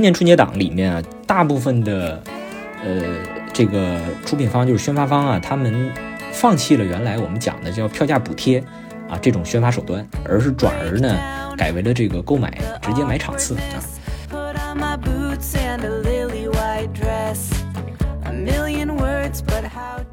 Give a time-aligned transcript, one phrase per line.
[0.00, 2.22] 今年春节档里面啊，大部分的
[2.82, 3.02] 呃
[3.52, 5.92] 这个出品方就是宣发方啊，他们
[6.32, 8.64] 放弃了原来我们讲的叫票价补贴
[9.10, 11.14] 啊这种宣发手段，而是转而呢
[11.54, 12.50] 改为了这个购买
[12.80, 13.76] 直接买场次啊。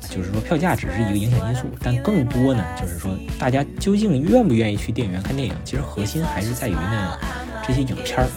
[0.09, 7.17] 就是说票价只是一个影响因素，但更多呢，就是说大家究竟愿不愿意去电影院看电影，其实核心还是在于呢
[7.65, 8.27] 这些影片儿。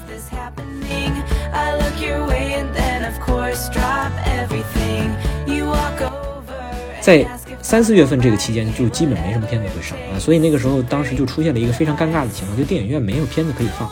[7.01, 7.27] 在
[7.63, 13.91] 三四月份这个期间，就基本没什么片子会上啊，所以那个时候当时就出现了一个非常尴尬的情况，就电影院没有片子可以放，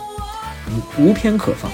[0.99, 1.71] 无无片可放。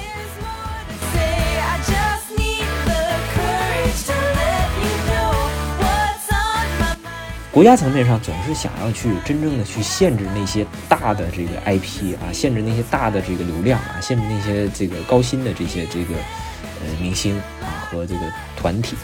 [7.54, 18.20] 国家层面上总是想要去真正的去限制那些大的这个 IP 啊，限制那些大的这个流量啊，限制那些这个高薪的这些这个呃明星啊和这个
[18.56, 18.96] 团体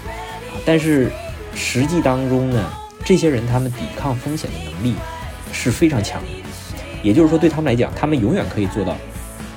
[0.51, 1.12] 啊，但是
[1.55, 2.73] 实际当中呢，
[3.05, 4.97] 这些人他们抵抗风险的能力
[5.53, 6.29] 是非常强的，
[7.05, 8.97] 也就是说对他们来讲，他们永远可以做到。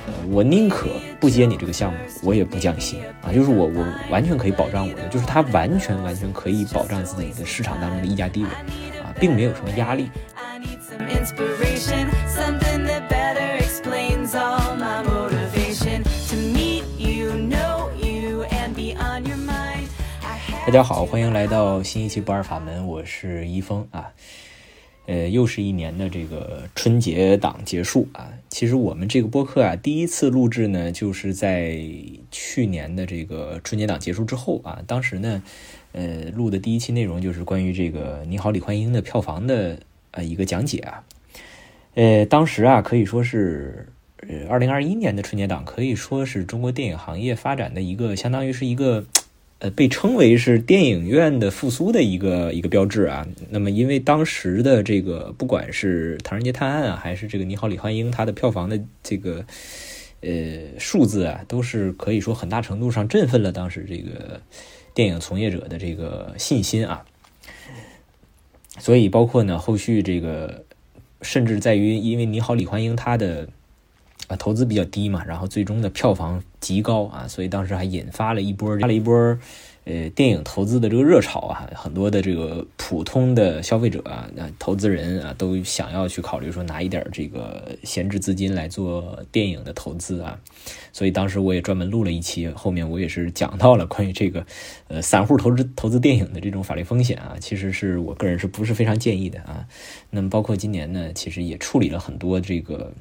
[0.06, 0.90] 呃我宁可
[1.24, 3.32] 不接你这个项目，我也不降薪啊！
[3.32, 8.50] 就是我，我完全可以保障我的，就是他完全完全可以保障自己的市场当中的溢价地位
[9.02, 10.10] 啊，并没有什么压力。
[20.66, 24.10] 大家好，欢迎来到新一期不二法门，我是一峰啊。
[25.06, 28.32] 呃，又是一年的这个春节档结束啊。
[28.50, 31.78] 其实我们这个播客啊，第一次录制呢，就是在
[32.32, 34.82] 去年的这个春节档结束之后啊。
[34.88, 35.44] 当时呢，
[35.92, 39.80] 呃，录的第一期内容就是关于这个《你好，李焕英》的票房的
[40.12, 41.04] 呃一个讲解啊。
[41.96, 43.90] 呃，当时啊，可以说是
[44.28, 49.06] 呃，二零二一年的春节档可以说是中国电影行业发展的一个，相当于是一个。
[49.64, 53.26] 呃，被称为是电影院的复苏的一个一个标志啊。
[53.50, 59.46] 那么，因为当时的这个，不管是《唐人街探案》啊，还是这个《你好，李焕英》，它的票房的这个
[60.20, 64.42] 呃数字啊，都是可以说很大程度上振奋了当时这个
[64.94, 67.06] 电影从业者的这个信心啊。
[68.80, 70.66] 所以，包括呢，后续这个，
[71.22, 73.48] 甚至在于，因为《你好，李焕英》它的。
[74.36, 79.14] 投资比较低嘛，然后最终的票房极高啊，所以当时还引发了一波发了一波，
[79.86, 90.40] 呃，电影投资的这个热潮啊，很多的这个普通的消费者啊，那投资人啊，都想要去考虑说拿一点这个闲置资金来做电影的投资啊，
[90.94, 94.46] 所以当时我也专门录了一期，后面我也是讲到了关于这个
[94.88, 99.66] 呃散户投资投资电影的这种法律风险啊，其实是我个人是不是非常建议的啊？
[100.10, 102.92] 那么包括今年呢，其实也处理了很多这个。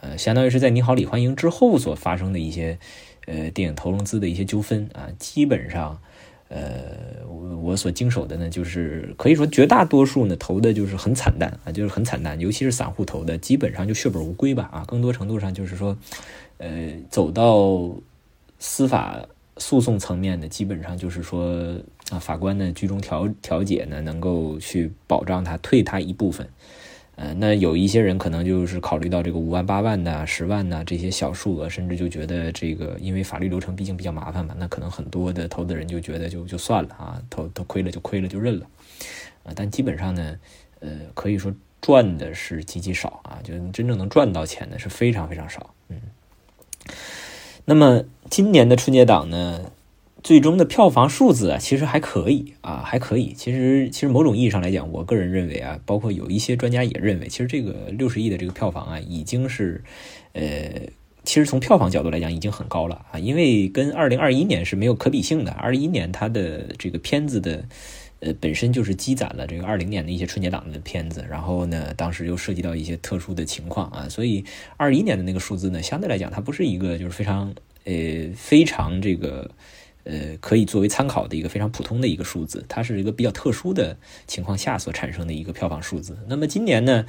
[0.00, 2.78] 呃，相当于是在《你好，李焕英》之后所发生的一些，
[3.26, 6.00] 呃，电影投融资的一些纠纷啊，基本上，
[6.48, 15.96] 呃，我我所经手的呢，就是可以说绝大多数呢投的就是很惨淡啊，就是很惨淡，尤其是散户投的，基本上就血本无归吧啊，更多程度上就是说，
[16.56, 17.90] 呃，走到
[18.58, 19.20] 司法
[19.58, 21.76] 诉讼层面的，基本上就是说
[22.10, 26.48] 啊，法官呢居中调调解呢，能够去保障他退他一部分。
[27.20, 38.66] 呃，那有一些人可能就是考虑到这个五万八万的、十万的这些小数额，甚至就觉得这个因为法律流程毕竟比较麻烦嘛，那可能很多的投资人就觉得就就算了啊，投投亏了就亏了就认了，
[39.44, 40.38] 啊，但基本上呢，
[40.78, 46.00] 呃，可以说赚的是极其少啊，就真正能赚到钱的是非常非常少，嗯。
[47.66, 49.70] 那么今年的春节档呢？
[50.22, 53.32] 最终的票房数字啊，其实还可以啊，还可以。
[53.32, 59.82] 其实，其实某种意义上来讲，我个人认为啊，包括有一些专家也认为，其实这个六十亿的这个票房啊，已经是，
[60.34, 60.42] 呃，
[61.24, 63.18] 其实从票房角度来讲，已经很高了啊。
[63.18, 65.52] 因为跟二零二一年是没有可比性的。
[65.52, 67.64] 二一年它的这个片子的，
[68.20, 74.44] 呃，本身就是积攒了这个二零年的一些春节档的片子，然后呢，当时又涉及到一些特殊的情况啊，所以
[74.76, 77.54] 二一年的那个数字呢，相对来讲，它不是一个就是非常，
[77.84, 77.94] 呃，
[78.36, 79.50] 非常这个。
[80.04, 86.18] 呃，可以作为参考的一个非常普通的一个数字，它是一个比较特殊的情况下所产生的一个票房数字。
[86.26, 87.04] 那么今年呢，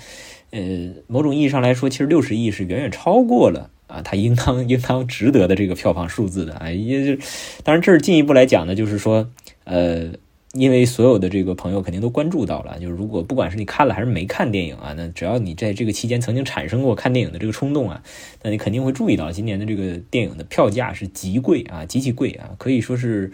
[0.51, 6.69] 呃，某种意义上来说，其实六十亿是远远超过了啊，它应当应当值得的这个票房数字的啊。
[6.69, 7.23] 也就
[7.63, 9.29] 当然，这是进一步来讲呢，就是说，
[9.63, 10.11] 呃。
[10.53, 18.03] 因为所有的这个朋友肯定都关注到了，就是如果不管是你看了还是没看电影啊，那只要你在这个期间曾经产生过看电影的这个冲动啊，
[18.43, 23.31] 那你肯定会注意到今年的这个电影的票价是极贵啊，极其贵啊，可以说是，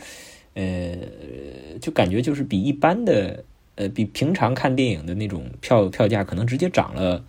[0.53, 0.95] 呃，
[1.81, 3.43] 就感觉就是比一般的，
[3.73, 7.25] 呃，比平常看电影的那种票票价可能直接涨了，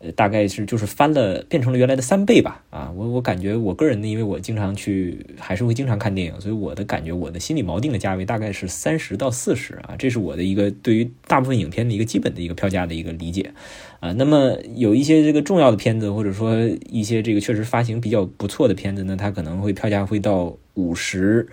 [0.00, 2.62] 呃，大概是就是翻了，变成了原来的三倍吧。
[2.70, 13.52] 啊，我我感觉我个人呢，因为我经常去，还是会经常看电影，所以我的感觉，我的心里锚定的价位大概是三十到四十啊，这是我的一个对于大部分影片的一个基本的一个票价的一个理解
[13.98, 14.12] 啊。
[14.12, 16.54] 那么有一些这个重要的片子，或者说
[16.88, 21.48] 一些这个确实发行比较不错的片子呢，它可能会票价会到五十。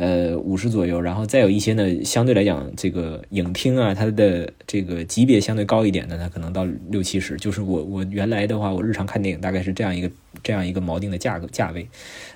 [0.00, 7.36] 呃，五十左右，然后再有一些呢，相对来讲，这个影厅啊，它的这个级别相对高一点的，它可能到六七十。
[7.36, 10.10] 就是我我原来的话，我日常看电影大概是这样一个
[10.42, 11.86] 这样一个锚定的价格价位，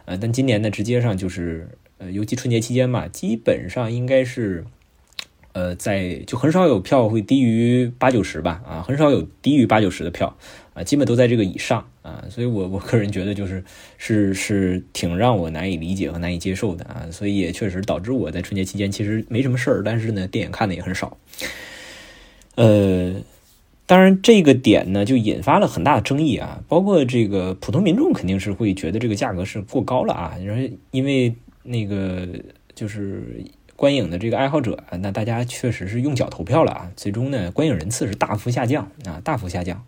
[0.05, 1.67] 呃，但今年呢，直接上就是
[1.97, 4.65] 呃，尤其春节期间嘛，基本上应该是。
[5.55, 10.37] 呃，在就很少有票会低于八九十吧，啊，很少有低于八九十的票，
[10.73, 13.65] 啊，基本都在这个以上，啊，所以我我个人觉得就是
[13.99, 21.17] 是是挺让我难以理解和难以接受的啊，所以也确实导致我在春节期间其实没什么事儿，但是呢，电影看的也很少。
[22.57, 23.15] 呃，
[23.87, 32.29] 当然这个点呢就引发了很大的争议啊，包括这个普通民众肯定是会觉得这个价格是过高了啊，因为因为那个
[32.75, 33.23] 就是。
[33.77, 39.85] 观影的这个爱好者啊，那大家确实是用脚投票了啊，最终呢，观影人次是大幅下降啊，大幅下降。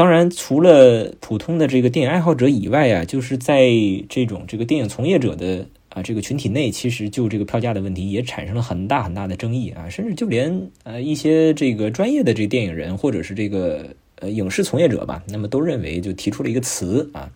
[0.00, 3.68] 当然，除了普通的这个电影爱好者以外啊，就是在
[4.08, 13.88] 这种这个电影从业者的啊这个群体内，其实就这个票价的问题也产生了很大很大的争议啊，甚至就连呃一些这个专业的这个电影人或者是这个
[14.20, 17.30] 呃影视从业者吧，那么都认为就提出了一个词啊，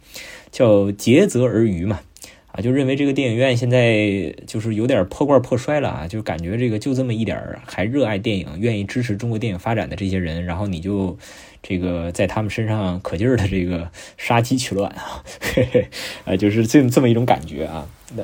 [0.51, 2.01] 叫竭泽而渔嘛。
[2.47, 11.19] 啊，就认为这个电影院现在就是有点破罐破摔了啊，就感觉这个就这么一点儿还热爱电影、愿意支持中国电影发展的这些人，然后你就
[11.65, 15.89] 这个在他们身上可劲儿的这个杀鸡取卵啊，嘿嘿，
[16.27, 17.89] 啊，就是这这么一种感觉啊。
[18.15, 18.23] 那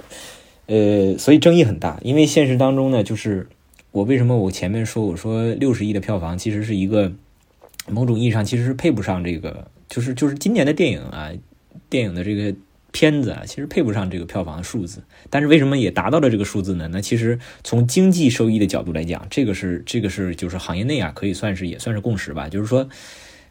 [0.67, 3.49] 呃，所以争议很大，因为现实当中呢，就是
[3.93, 7.11] 我为什么我前面说我说六十亿的票房其实是一个
[7.89, 11.31] 某种意义上其实是配不上这个，就是就是今年的电影啊，
[11.89, 12.55] 电影的这个。
[12.93, 16.89] 片子啊，其实配不上这个票房的数字，但是为什么也达到了这个数字呢？
[16.91, 22.49] 那其实从经济收益的角度来讲，这个是这个是就是行业内啊，可以算是也算是共识吧。
[22.49, 22.89] 就是说，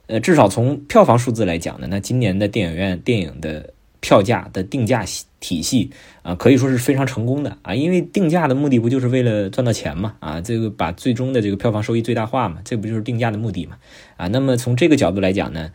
[0.10, 5.06] 呃，至少从票房数字来讲呢，那今年的电影院电影的票价的定价
[5.40, 5.92] 体系
[6.24, 10.16] 啊，可以说是非常成功的啊，因为定价的目的不就是为了赚到钱嘛？
[10.20, 13.78] 啊，这个把最终的这个票房收益最大化嘛，这不就是定价的目的嘛？
[14.18, 15.72] 啊，那么从这个角度来讲呢？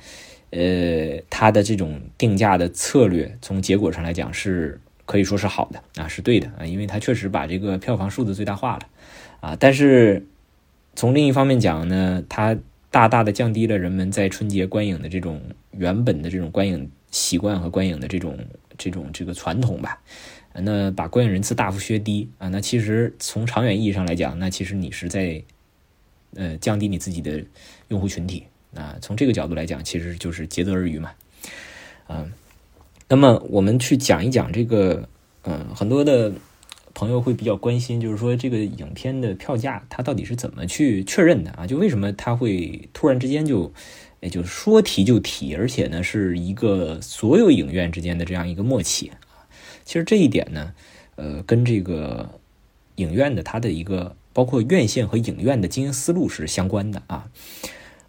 [0.50, 8.82] 呃，它的这种定价的策略，从结果上来讲是可以说是好的啊，是对的啊，因为它确实把这个票房数字最大化了
[9.40, 9.56] 啊。
[9.58, 10.26] 但是
[10.94, 12.56] 从另一方面讲呢，它
[12.94, 15.42] 大大的降低了人们在春节观影的这种
[15.72, 18.38] 原本的这种观影习惯和观影的这种
[18.78, 20.00] 这种这个传统吧。
[20.52, 25.42] 那把观影人次大幅削低啊，那其实从长远意义上来讲，那其实你是在
[26.36, 27.44] 呃降低你自己的
[27.88, 28.44] 用户群体。
[28.76, 31.10] 啊，从这个角度来讲，其实就是竭泽而渔嘛，
[32.08, 32.32] 嗯，
[33.08, 35.08] 那么我们去讲一讲这个，
[35.42, 36.32] 嗯，很多的
[36.94, 41.66] 朋友会比较关心，就是说这个影片的票价它到底是怎么去确认的啊？
[41.66, 43.72] 就为什么它会突然之间就，
[44.20, 49.10] 也就说提就提，而且呢是一个所有影院之间的这样一个默契？
[49.84, 50.72] 其实这一点呢，
[51.16, 52.40] 呃，跟这个
[52.94, 57.28] 影院的它的一个包括院线和影院的经营思路是相关的啊。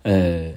[0.04, 0.54] 呃，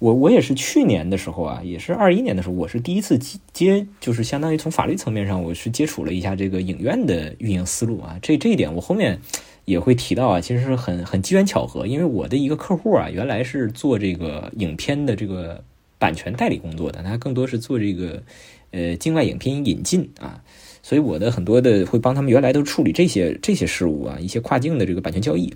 [0.00, 3.18] 我我也是去年的时候啊，也是二一年的时候，我是第一次
[3.52, 8.18] 接，就是相当于从法律层面上，我是接触了一下这个影院的运营思路啊。
[8.22, 9.20] 这这一点我后面
[9.66, 15.62] 也会提到啊，其实是很很机缘巧合，因为我的一个客户啊，原来是做这个影片的这个
[15.98, 18.22] 版权代理工作的，他更多是做这个
[18.70, 20.42] 呃境外影片引进啊，
[20.82, 25.52] 所以我的很多的会帮他们原来都处理这些这些事务啊，一些跨境的这个版权交易。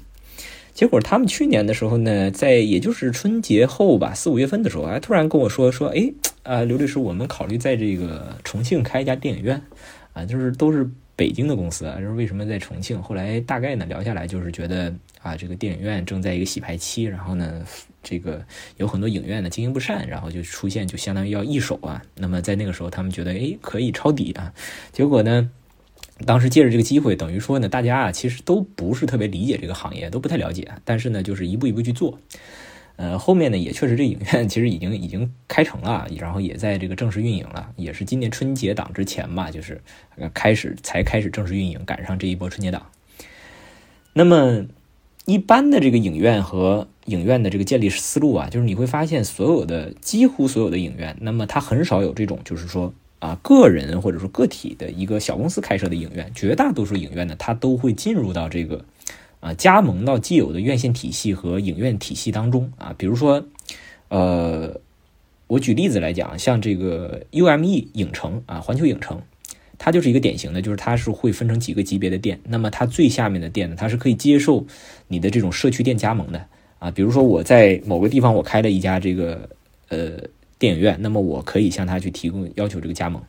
[0.75, 6.13] 结果他们去年的时候呢，在也就是春节后吧，四五月份的时候，哎，突然跟我说说，哎，
[6.43, 9.63] 啊，刘律师，我们考虑在这个重庆开一家电影院，
[10.13, 13.01] 啊，就是都是北京的公司啊，就是为什么在重庆？
[13.01, 17.65] 后来大概呢聊下来，就是觉得啊，这个电影院正在一个洗牌期，然后呢，
[18.03, 18.45] 这个
[18.79, 22.03] 有很多影院呢经营不善，然后就出现就相当于要易手啊。
[22.17, 24.53] 那么在那个时候，他们觉得哎可以抄底啊。
[24.93, 25.49] 结果呢？
[26.25, 30.71] 当时借着这个机会，等于说呢，大家啊其实都不是特别理解这个行业，都不太了解。
[30.85, 32.21] 但是呢，就是一步一步去做。
[32.95, 39.81] 呃，后面呢也确实这影院其实已经已经开成了，然后也在这个正式运营了，也是今年春节档之前吧，就是
[40.33, 42.87] 开始才开始正式运营，赶上这一波春节档。
[44.13, 44.67] 那么
[45.25, 52.95] 一般的这个影院和影院的这个建立思路啊，就是你会发现所有的几乎所有的影院，那么它很少有这种就是说。
[53.25, 58.85] 啊，个人或者说个体的一个小公司开设的影院，绝大多数影院呢，它都会进入到这个
[59.41, 62.95] 啊加盟到既有的院线体系和影院体系当中啊。
[62.99, 63.43] 比如说，
[64.09, 64.79] 呃，
[65.47, 69.23] 我举例子来讲，像这个 UME 影城啊，环球影城，
[69.79, 72.39] 它就是一个典型的，就是它是会分成几个级别的店。
[72.45, 74.67] 那么它最下面的店呢，它是可以接受
[75.09, 76.45] 你的这种社区店加盟的
[76.79, 76.91] 啊。
[76.91, 79.49] 比如说我在某个地方我开了一家这个
[79.89, 80.11] 呃
[80.65, 83.23] 电影院，那么我可以向他去提供要求这个加盟。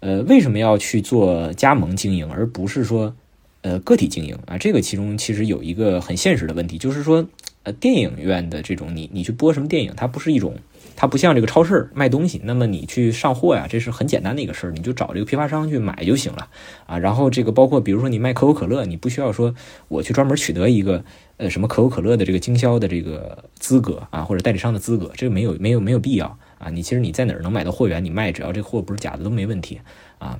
[0.00, 3.14] 呃，为什么要去做加盟经营，而不是说
[3.60, 4.58] 呃个体经营啊？
[4.58, 7.28] 这个其中其实有一个很现实的问题，就是说
[7.62, 10.56] 呃电影院的这种你你去播什么电影，它不是一种。
[11.00, 16.46] 它不像这个超市卖东西，那么你去上货呀，这是很简单的一个事儿，你就找这个批发商去买就行了
[16.84, 16.98] 啊。
[16.98, 19.54] 然后这个包括比如说你卖可口可乐，你不需要说
[19.88, 21.02] 我去专门取得一个
[21.38, 26.68] 呃什么可口可乐的这个经销的这个资格啊，或者代理商的资格，这个没有没有没有必要啊。
[26.68, 29.80] 你其实你在哪儿能买到货源，你卖只要这货不是假的都没问题
[30.18, 30.38] 啊。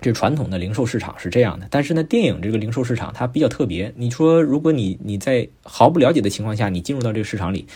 [0.00, 3.92] 这传统的零售市场是这样的，但是呢，电影这个零售市场它比较特别。
[3.96, 7.66] 你说如果你你在毫不了解的情况下，你进入到这个市场里。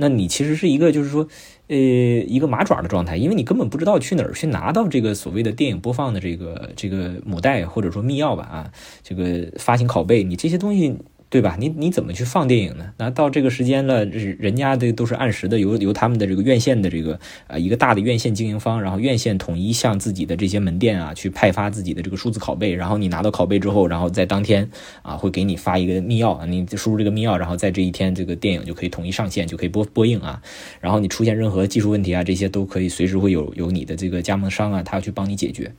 [0.00, 1.26] 那你其实是一个，就是说，
[1.68, 8.72] 呃，一个麻爪的状态，因为你根本不知道去哪儿去拿到这个所谓的电影播放的这个这个母带或者说密钥吧啊，
[9.02, 10.96] 这个发行拷贝，你这些东西。
[11.30, 11.56] 对吧？
[11.58, 12.90] 你你怎么去放电影呢？
[12.96, 24.70] 那到这个时间了，人家的都是按时的，由由他们的这个院线的这个呃一个大的院线经营方，然后院线统一向自己的这些门店啊去派发自己的这个数字拷贝，然后你拿到拷贝之后，然后在当天
[25.02, 30.40] 啊会给你发一个密钥啊，你输入这个密钥，然后在这一天这个电影就可以统一上线，就可以播播映啊。
[30.80, 35.70] 然后你出现任何技术问题啊，这些都可以随时会有有你的这个加盟商啊，他要去帮你解决。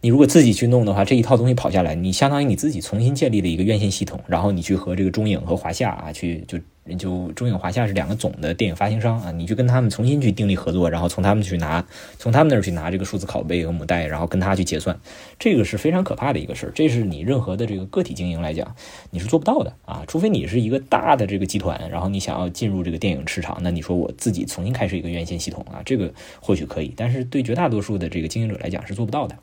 [0.00, 6.58] 你如果自己去弄的话，这一套东西跑下来，你相当于你自己重新建立了一个院线系统，然后你去和这个中影和华夏啊，去就
[6.96, 11.84] 就中影华夏是两个总的电影发行商啊，你去跟他们重新去订立合作，然后从他们去拿，
[12.18, 14.96] 从他们那儿去拿这个数字拷贝和母带，然后跟他去结算，
[15.38, 16.72] 这个是非常可怕的一个事儿。
[16.72, 18.76] 这是你任何的这个个体经营来讲，
[19.10, 29.36] 你是做不到的啊，除非你是一个大的这个集团，然后你想要进入这个电影市场，那你说我自己重新开始一个院线系统啊，这个或许可以，但是对绝大多数的这个经营者来讲是做不到的。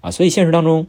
[0.00, 0.86] 啊，所以现实当中，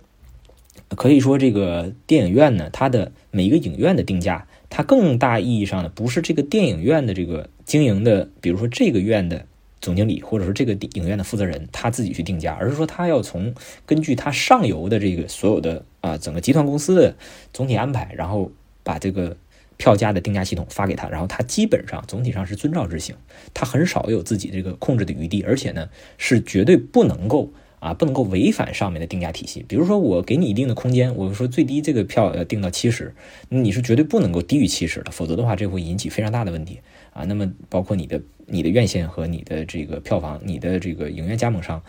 [0.89, 9.45] 可以说这个电影院呢，它的每一个影院的定价，它更大意义上的不是这个电影院的这个经营的，比如说这个院的
[9.81, 13.53] 总经理，或者说这个影院的负责人他自己去定价，而是说他要从
[13.85, 17.15] 根据他上游的这个所有的啊整个集团公司的
[17.51, 18.51] 总体安排，然后
[18.83, 19.35] 把这个
[19.77, 23.15] 票价的定价系统发给他，然后他基本上总体上是遵照执行，
[23.53, 27.51] 他很少有自己这个控制的余地，而且呢是绝对不能够。
[27.79, 29.65] 啊，不能够违反上面的定价体系。
[29.67, 33.13] 比如说，我给你一定的空间，我说最低这个票要定到七十，
[33.49, 36.79] 你是绝对不能够低于七十的，否则的话，这会引起非常大的问题
[37.13, 37.23] 啊。
[37.23, 41.81] 那么，包括你的你的院线和你的这个票房，你的这个影院加盟商，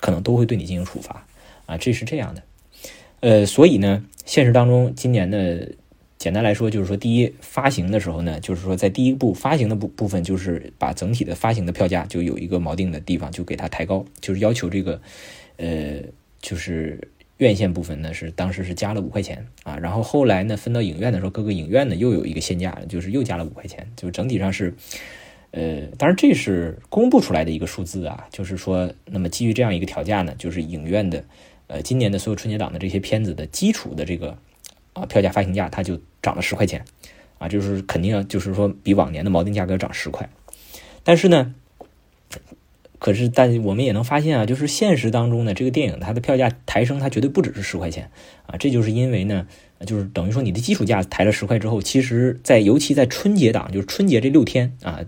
[0.00, 1.26] 可能都会对你进行处罚
[1.66, 1.76] 啊。
[1.76, 2.42] 这是这样的。
[3.20, 5.72] 呃，所以呢，现实当中今年的。
[6.18, 14.98] 简单来说，就是说，第一发行的时候呢，就是说，在第一步发行的部部分，就是把整体的发行的票价就有一个锚定的地方，就给它抬高，就是要求这个，
[15.58, 16.00] 呃，
[16.40, 16.98] 就是
[17.36, 24.72] 院线部分呢是当时是加了五块钱啊，然后后来呢分到影院的时候，各个影院呢又有一个限价，就是又加了五块钱，就整体上是，
[25.50, 31.22] 呃，当然这是公布出来的一个数字啊，就是说，那么基于这样一个调价呢，就是影院的，
[31.66, 34.38] 呃，今年的所有春节档的这些片子的基础的这个。
[34.96, 36.84] 啊，票价发行价它就涨了十块钱，
[37.38, 40.28] 啊，就是肯定就是说比往年的锚定价格涨十块，
[41.04, 41.54] 但是呢，
[42.98, 48.10] 可是但我们也能发现啊，就是现实当中呢，这个电影它的票价抬升它绝对不只是十块钱
[48.46, 49.46] 啊，这就是因为呢，
[49.86, 55.00] 就是等于说你的基础价抬了十块之后，其实在尤其在春节档，就是春节这六天啊。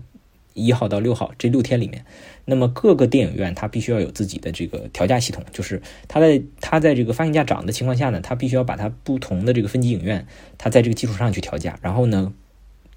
[0.55, 2.03] 一号到六号这六天里面，
[2.49, 10.25] 那么各个电影院它必须要有自己的这个调价系统，就是它在它在这个发行价涨的情况下呢，它必须要把它不同的这个分级影院，
[10.57, 12.33] 它在这个基础上去调价，然后呢，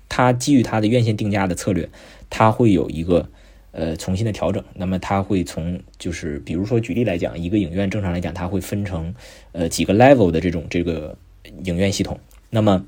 [0.08, 1.88] 它基于它的院线定价的策略，
[2.30, 3.28] 它会有一个
[3.72, 4.64] 呃重新的调整。
[4.74, 9.14] 那么它会从就是比如说举例来讲，一个影院正常来讲，它会分成
[9.52, 11.16] 呃几个 level 的这种这个
[11.64, 12.18] 影院系统，
[12.50, 12.84] 那么。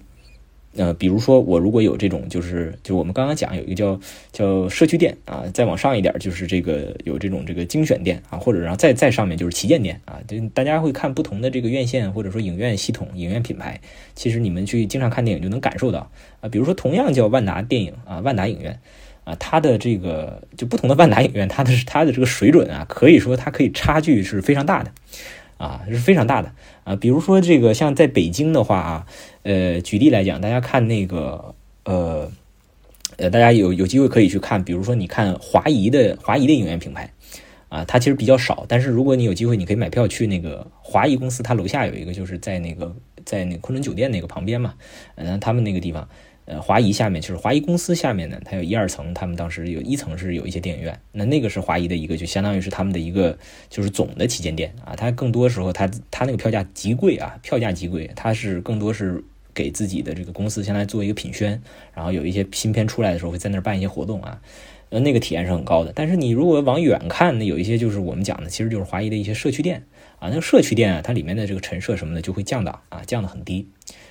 [0.76, 4.00] 呃，比如说我如果有这种，就是就我们刚刚讲有一个叫
[4.32, 13.80] 叫社区店啊，再往上一点就是这个有这种这个精选店啊，或者然后再再上面就是旗舰店啊，就大家会看不同的这个院线或者说影院系统、影院品牌，
[14.14, 18.80] 其实你们去经常看电影就能感受到啊，比如说同样叫万达电影啊，万达影院
[19.24, 24.90] 啊，它的这个就不同的万达影院，它的它的这个水准啊，可以说它可以差距是非常大的。
[25.56, 26.50] 啊，是非常大的
[26.82, 26.96] 啊！
[26.96, 29.06] 比如说这个，像在北京的话啊，
[29.44, 32.30] 呃，举例来讲，大家看那个，呃，
[33.18, 37.12] 呃，大家有有机会可以去看，比如说你看华谊的华谊的影院品牌
[37.68, 44.74] 啊，它其实比较少，但是如果你有机会，你可以买票去那个华谊公司，它楼下有一个，就是在那个在那昆仑酒店那个旁边嘛，
[45.16, 46.08] 嗯，他们那个地方，
[46.46, 53.36] 呃，华谊下面就是华谊公司下面呢，它有一二层，他们当时有一层是有一些电影院，那那个是华谊的一个，就相当于是他们的一个
[53.68, 54.94] 就是总的旗舰店啊。
[54.96, 59.22] 它更多时候，它它那个票价极贵啊，票价极贵，它是更多是
[59.54, 61.62] 给自己的这个公司先来做一个品宣，
[61.94, 64.40] 然后有一些新片出来的时候会在那儿办一些活动啊，
[64.90, 65.92] 呃，那个体验是很高的。
[65.94, 69.84] 但是你如果往远看，那有一些就是我们讲的，其实就是华谊的一些社区店
[70.18, 73.68] 啊，那个社区店啊，它里面的这个陈设什么的就会降档啊，降得很低。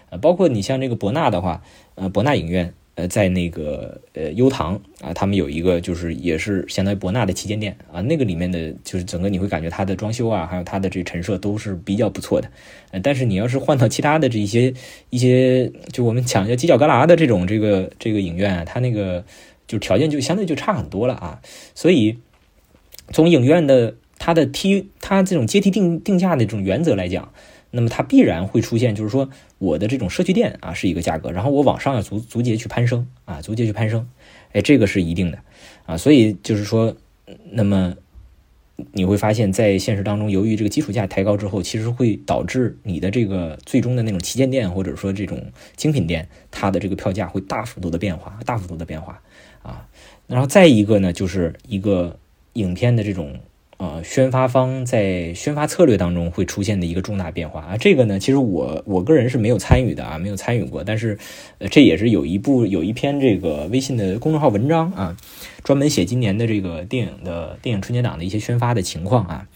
[0.09, 1.61] 呃，包括你像这个博纳的话，
[1.95, 2.73] 呃，博纳影院。
[2.95, 12.47] 呃，在那个呃优唐啊，他们有一个就是也是相当于博纳的旗舰店啊，那个里面的就是整个你会感觉它的装修啊，还有它的这陈设都是比较不错的。
[12.91, 14.71] 呃，但是你要是换到其他的这一些
[15.09, 19.25] 一些，就我们讲叫犄角旮旯的这种这个这个影院啊，它那个
[19.67, 21.41] 就条件就相对就差很多了啊。
[21.73, 22.19] 所以
[23.11, 27.31] 从影院的它的梯它这种阶梯定定价的这种原则来讲。
[27.75, 29.31] 那么它必然会出现，就是说
[29.63, 34.05] 我的这种社区店啊是一个价格，然后我往上要逐逐节去攀升啊，逐节去攀升，
[34.51, 35.39] 哎，这个是一定的
[35.85, 36.93] 啊，所以就是说，
[37.51, 37.95] 那么
[38.91, 45.41] 你会发现在现实当中，由于这个基础价抬高之后，其实会导致你的这个最终的那种旗舰店或者说这种
[45.77, 49.21] 精品店，它的这个票价会大幅度的变化，大幅度的变化
[49.61, 49.87] 啊，
[50.27, 52.19] 然后再一个呢，就是一个
[52.53, 53.39] 影片的这种。
[53.83, 61.17] 呃，宣发方在宣发策略当中会出现的一个重大变化啊，这个呢，其实我我个人是没有参与的啊，没有参与过，但是
[61.59, 65.17] 呃，这也是有一部有一篇这个微信的公众号文章啊，
[65.65, 69.47] 专门写今年的这个电影的电影春节档的一些宣发的情况啊，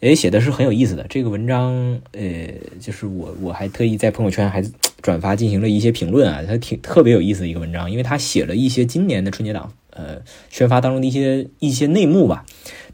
[0.00, 1.06] 诶，写的是很有意思的。
[1.08, 2.48] 这个文章呃，
[2.80, 4.60] 就是我我还特意在朋友圈还
[5.00, 12.44] 转发进行了一些评论啊，它挺特别有意思的一个文章，因为他写了一些今年的春节档呃宣发当中的一些一些内幕吧。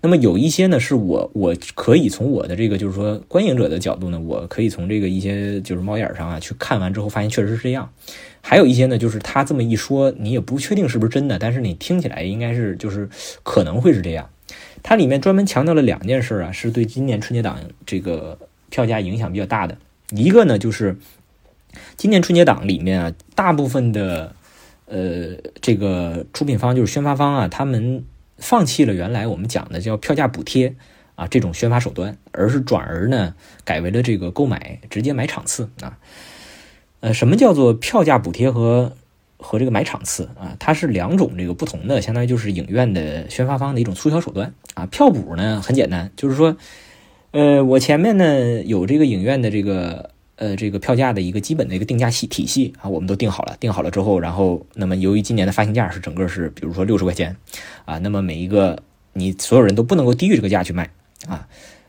[0.03, 7.91] 那么有一些呢，是我我可以从我的这个就是说观影者的角度呢，我可以从这个一些就是猫眼上啊去看完之后，发现确实是这样。
[8.43, 13.09] 还有一些呢，就是他这么一说，你也不确定是不是真的，但是你听起来应该是就是
[13.43, 14.29] 可能会是这样。
[14.83, 18.39] 它里面专门强调了两件事啊，是对今年春节档这个
[18.71, 19.79] 票价影响比较大的。
[20.11, 20.97] 一个呢，就是
[21.97, 24.35] 今年春节档里面啊，大部分的
[24.85, 28.05] 呃这个出品方就是宣发方啊，他们。
[28.39, 30.75] 放弃了原来我们讲的叫票价补贴
[31.15, 35.99] 啊这种宣发手段，而是转而呢改为了这个购买直接买场次啊。
[37.01, 38.93] 呃，什么叫做票价补贴和
[39.37, 40.57] 和这个买场次啊？
[40.59, 44.87] 它是两种这个不同的，相当于就是影院的宣发方的一种促销手段啊。
[44.87, 46.57] 票补呢很简单，就是说，
[47.33, 50.16] 呃，我前面呢有这个影院的这个。
[50.37, 53.57] 呃，这个票价的一个基本的一个定价系体系啊，我们都定好了。
[53.59, 57.35] 定好了之后，然后那么由于今年的发行价是整个是，比如说六十块钱
[57.87, 58.79] 啊，那么每一个
[59.15, 60.91] 你所有人都不能够低于这个价去卖
[61.27, 61.49] 啊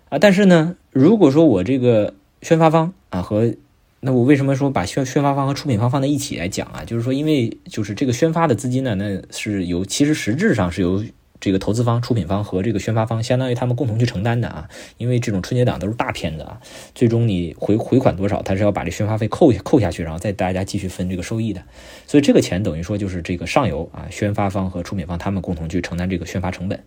[0.10, 0.18] 啊。
[0.18, 3.54] 但是呢，如果说我这个宣发方啊和
[4.00, 6.86] 那我为什么说把宣宣发方和出品方放在一起来讲啊？
[6.86, 11.04] 就是说，因为就是这个宣发的资金呢，那是由其实实质上是由。
[11.40, 16.60] 这个投资方、出品方和这个宣发方，相当于他们共同去承担的啊，因为这种春节档都是大片子啊，
[16.96, 21.64] 最终你回回款多少，他是要把这宣发费扣扣下去，然后再大家继续分这个收益的，
[22.06, 26.84] 所以这个钱等于说就是这个上游啊，宣发方和出品方他们共同去承担这个宣发成本。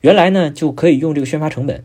[0.00, 1.84] 原来呢就可以用这个宣发成本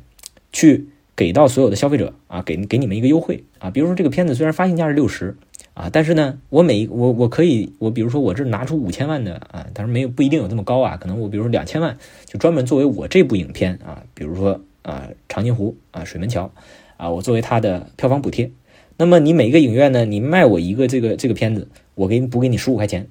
[0.51, 5.37] 去给到所有的消费者啊，给给你们一个优惠啊，比如说这个片子虽然发行价是六十。
[5.73, 16.51] 啊，但是呢，我每我我可以，我比如说我这拿出五千万的啊，他说没有不一定有这么高啊，可能我比如说两千万就专门作为我这部影片啊，比如说啊长津湖啊水门桥
[16.97, 18.51] 啊，我作为它的票房补贴。
[18.97, 23.07] 那么你每个影院呢，你卖我一个这个这个片子，我给你补给你十五块钱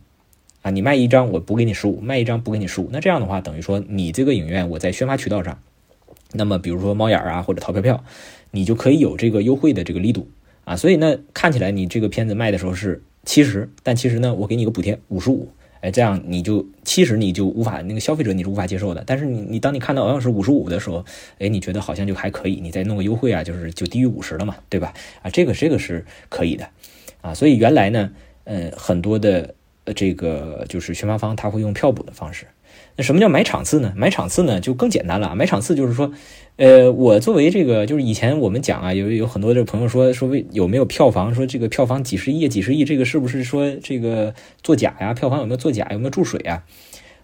[0.63, 2.89] 啊，你卖一张我补给你十五，卖一张补给你十五。
[2.93, 5.59] 那这样的话，等于说你这个影院我在宣发渠道上，
[6.33, 8.05] 那么比如说猫眼啊或者淘票票，
[8.53, 10.29] 你就可以有这个优惠的这个力度。
[10.65, 15.49] 啊，所以呢，看起来你这个片子卖的时候是七十，但其实呢，我给你个补贴五十五，
[15.81, 19.03] 哎，这样你就七十你就无法那个消费者你是无法接受的。
[19.07, 21.05] 但是你你当你看到好像是五十五的时候，
[21.39, 24.95] 哎，你觉得好像就还可以，你再弄个优惠啊，就是就低于五十了嘛，对吧？
[25.23, 26.69] 啊，这个这个是可以的，
[27.21, 28.11] 啊，所以原来呢，
[28.45, 32.47] 呃，很多的呃这个就是宣发方他会用票补的方式。
[32.97, 33.93] 那什么叫买场次呢？
[33.97, 35.35] 买场次呢就更简单了。
[35.35, 36.13] 买场次就是说，
[36.57, 45.15] 呃，我作为这个，就是以前我们讲啊，有有很多的朋友说说为有没有票房，说这个票房几十亿、几十亿，这个是不是说这个作假呀？
[45.15, 45.89] 票房有没有作假？
[45.91, 46.65] 有没有注水啊？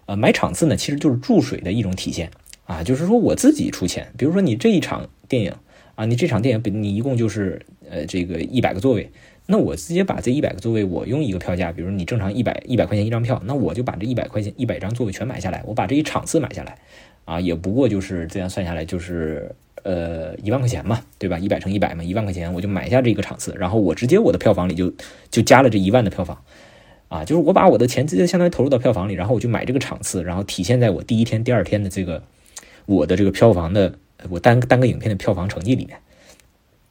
[0.06, 2.30] 呃，买场次呢，其实就是注水的一种体现
[2.64, 5.52] 啊，就是说我自己出钱，比如说你这一场电影
[5.96, 9.10] 啊，你这场电影你一共就是呃这个一百个座位。
[9.50, 16.76] 那我直接把这一百个座位，我用一个票价，比如你正常一百一百块钱一张票，那我就把这一百块钱一百张座位全买下来，我把这一场次买下来，
[17.24, 19.50] 啊，也不过就是这样算下来就是
[19.84, 21.38] 呃一万块钱嘛，对吧？
[21.38, 24.92] 一百乘一百嘛，一万块钱我就买下这个场次，然后我直接我的票房里就
[25.30, 26.42] 就加了这一万的票房，
[27.08, 32.22] 啊，就是我把我的钱直接相当于投入到票房里，然后我就买这个场次，然后体现在我第一天、第二天的这个
[32.84, 33.94] 我的这个票房的
[34.28, 35.98] 我单单个影片的票房成绩里面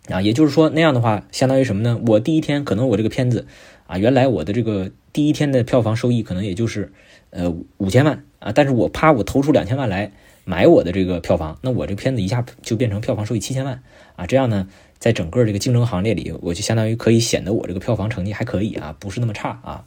[0.09, 1.99] 啊，也就是说那样的话，相当于什么呢？
[2.07, 3.45] 我第一天可能我这个片子
[3.87, 6.91] 啊，原来我的这个第一天的票房收益可能也就是
[7.29, 10.11] 呃五千万啊，但是我啪我投出两千万来
[10.45, 13.81] 买我的这个票房，那我这片子一下就变成票房收益七千万
[14.15, 14.67] 啊，这样呢？
[14.99, 19.85] 在整个这个竞争行列里，我就相当于可以显得我这个票房成绩还可以啊，不是那么差啊。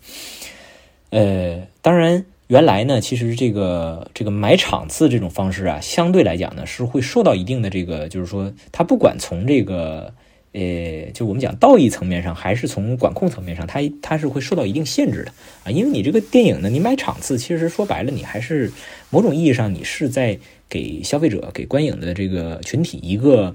[1.11, 10.13] 呃，当然，原来呢，其实这个这个买场次这种方式啊，相对来讲呢，是会受到一定的这个，就是说，它不管从这个
[10.51, 15.33] 呃，就我们讲道义层面上，还是从管控层面上，它它是会受到一定限制的
[15.63, 15.71] 啊。
[15.71, 18.73] 因为你这个电影呢，你买场次，其实说白了，你还是
[19.11, 20.37] 某种意义上，你是在
[20.69, 23.55] 给消费者、给观影的这个群体一个。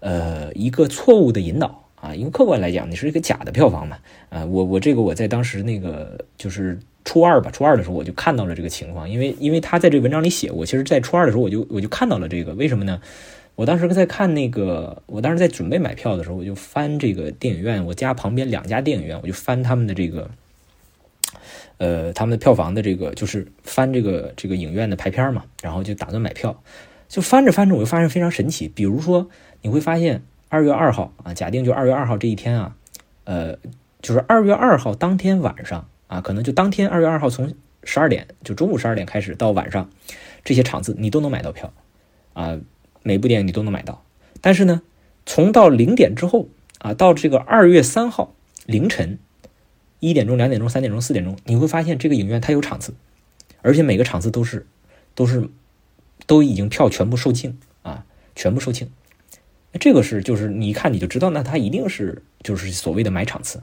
[0.00, 3.96] 呃，一个错误的引导啊，因为客观来讲，你是一个假的票房嘛
[4.28, 13.00] 啊，我我这个我在当时那个就是初二吧，初二的时候我就看到了这个情况，因为因为他在这文章里写，我其实在初二的时候我就我就看到了这个，为什么呢？
[13.54, 20.30] 我当时在看那个，我当时在准备买票的时候，我就翻这个电影院，我家旁边两家电影院，我就翻他们的这个，
[21.78, 26.62] 呃，他们的票房的这个，就是翻这个这个影院的排片嘛，然后就打算买票，
[27.08, 29.28] 就翻着翻着，我就发现非常神奇，比如说。
[29.62, 32.76] 你会发现，二月二号啊，假定就二月二号这一天啊，
[33.24, 33.56] 呃，
[34.00, 39.90] 就是二月二号当天晚上啊，可能就当天二月二号从十二点，就中午十二点开始到晚上，
[40.44, 41.72] 这些场次你都能买到票
[42.32, 42.58] 啊，
[43.02, 44.04] 每部电影你都能买到。
[44.40, 44.82] 但是呢，
[45.24, 48.34] 从到零点之后啊，到这个二月三号
[48.66, 49.18] 凌晨
[50.00, 52.94] 一点钟、两点钟、三点钟、四点钟，你会发现这个影院它有场次，
[53.62, 54.66] 而且每个场次都是
[55.14, 55.48] 都是
[56.26, 58.88] 都已经票全部售罄啊，全部售罄。
[59.78, 63.60] 这个是，就是你一看你就知道，那他一定是就是所谓的买场次，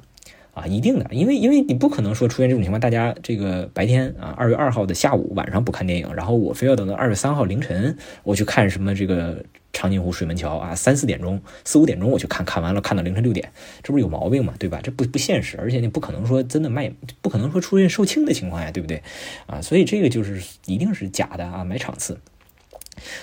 [0.53, 14.53] 啊，一定的，因为因为你不可能说出现这种情况，大家这个白天啊，二月二号的下午晚上不看电影，然后我非要等到二月三号凌晨我去看什么这个长津湖水门桥啊，三四点钟四五点钟我去看看完了看到凌晨六点，这不是有毛病吗？
[14.59, 14.79] 对吧？
[14.83, 19.01] 这不不现实，而且你不可能说真的卖，不可能说出现售罄的情况呀，对不对？
[19.47, 22.19] 啊，所以这个就是一定是假的啊，买场次。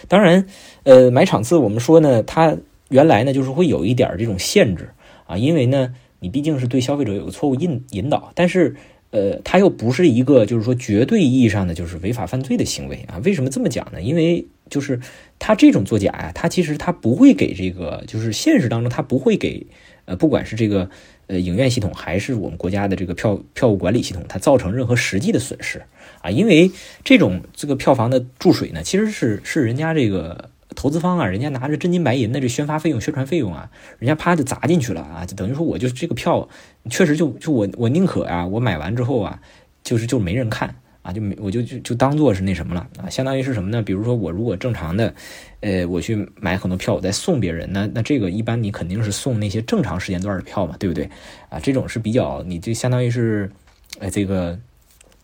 [0.08, 0.46] 当然，
[0.82, 2.56] 呃，买场次我们说呢，它。
[2.90, 4.90] 原来呢，就是会有一点这种限制
[5.24, 8.76] 啊，因为呢，你毕竟是对消费者有个错误引引导，但是，
[9.10, 13.20] 呃，它又不是一个就是说绝对意义上的就是违法犯罪的行为啊。
[13.24, 14.00] 为什么这么讲呢？
[14.00, 15.00] 因为就是
[15.38, 19.66] 他这种作假呀，他其实他不会给这个就是现实当中他不会给
[20.04, 20.88] 呃，不管是这个
[21.26, 25.82] 呃影院系统还是我们国家的这个票票务管理系统，它造成任何实际的损失
[26.20, 26.30] 啊。
[26.30, 26.70] 因为
[27.02, 30.49] 这种这个票房的注水呢，其实是是人家这个。
[30.76, 36.48] 投资方啊，人家拿着真金白银的这宣发费用、宣传费用啊，人家啪就砸进去了啊，就等于说我就这个票，
[36.88, 39.40] 确实就就我我宁可啊，我买完之后啊，
[39.82, 43.82] 就是就没人看啊，就没我就就就当做是那什么了啊，相当于是什么呢？
[43.82, 45.12] 比如说我如果正常的，
[45.60, 51.10] 呃，我去买很多票，我再送别人，那那这个一般你肯定是送那些正常时间段的票嘛，对不对？
[51.48, 53.50] 啊，这种是比较，你就相当于是，
[53.98, 54.58] 呃，这个。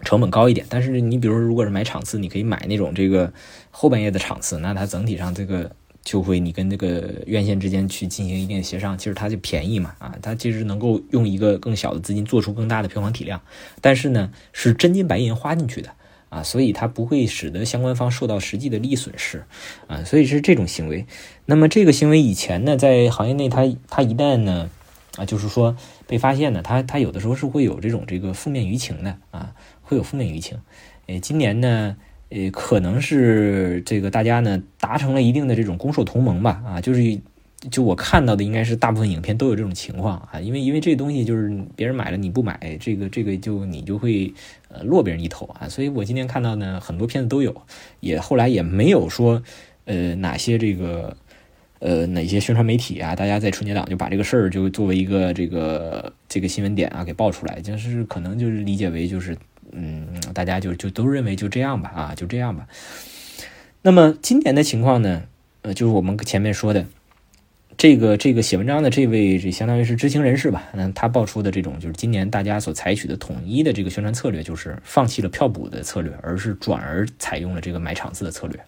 [0.04, 3.32] 成本高一点，但是你比如说，如果是买场次，你可以买那种这个
[3.70, 5.70] 后半夜的场次，那它整体上这个
[6.04, 13.40] 就会你跟这个院线之间去进行一定的协商，其实它就便宜嘛，啊， 它其实能够用一个更小的资金做出更大的票房体量，
[13.80, 15.90] 但是呢是真金白银花进去的
[16.28, 19.44] 啊，所以它不会使得相关方受到实际的利益损失
[19.86, 21.06] 啊，所以是这种行为。
[21.46, 24.68] 那么这个行为以前呢，在行业内它它一旦呢
[25.16, 29.54] 啊，就是说被发现呢，它它有的时候是会有这种这个负面舆情的啊。
[29.86, 30.58] 会有负面舆情，
[31.06, 31.96] 呃，今年呢，
[32.30, 37.20] 呃，可能是这个大家呢达成了一定的这种攻守同盟吧，啊，就是
[37.70, 44.34] 就我看到的应该是大部分影片都有这种情况啊，因为因为这东西就是别人买了你不买，这个这个就你就会
[44.66, 47.54] 呃落别人一头啊，所以我今天看到呢很多片子都有，
[48.00, 49.40] 也后来也没有说
[49.84, 51.16] 呃哪些这个
[51.78, 59.36] 呃哪些宣传媒体啊，大家在春节档就把这个事儿就作为一个这个这个新闻点啊给爆出来，就是可能就是理解为就是。
[59.72, 62.66] 嗯，大家就就都认为就这样吧，啊，就这样吧。
[63.82, 65.22] 那么今年的情况呢？
[65.62, 66.86] 呃，就是我们前面说的
[67.76, 70.64] 这个这个写文章的这位，这相当于是知情人士吧？
[70.72, 78.60] 那他爆出的这种，就是今年大家所采取的统一的这个宣传策略，就是放弃了票补的策略，而是转而采用了这个买场次的策略。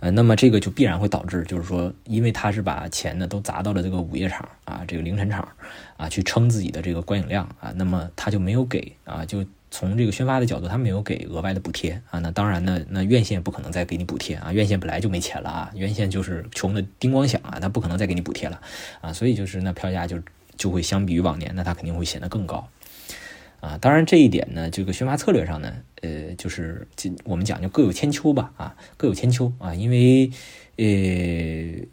[0.00, 5.48] 呃，那么这个就必然会导致，就是说，因为他是把钱呢都砸到了这个午夜场啊，这个凌晨场
[5.96, 12.18] 啊，去撑自己的这个观影量啊，那么他就没有给啊，就从这个宣发的角度，他没有给额外的补贴啊。
[12.20, 18.60] 那当然呢，那院线不可能再给你补贴啊，院线本来就没钱了啊，院线就是穷的叮咣响啊，他不可能再给你补贴了
[19.00, 20.18] 啊，所以就是那票价就
[20.56, 22.68] 就会相比于往年，那它肯定会显得更高
[23.60, 23.76] 啊。
[23.78, 26.86] 当然这一点呢，这个宣发策略上呢，呃，就是
[27.24, 30.30] 我们讲就各有千秋吧，啊，各有千秋啊，因为
[30.76, 31.86] 呃。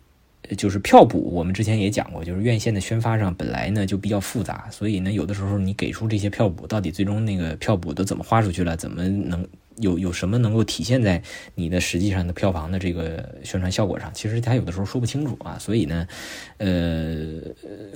[0.57, 11.19] 就是票补，我们之前也讲过，就是院线的宣发上本来呢就比较复杂，所以呢有的时候你给出这些票补，到底最终那个票补都怎么花出去了，怎么能有有什么能够体现在
[11.55, 14.11] 你的实际上的票房的这个宣传效果上？
[14.13, 16.05] 其实他有的时候说不清楚啊，所以呢，
[16.57, 17.39] 呃，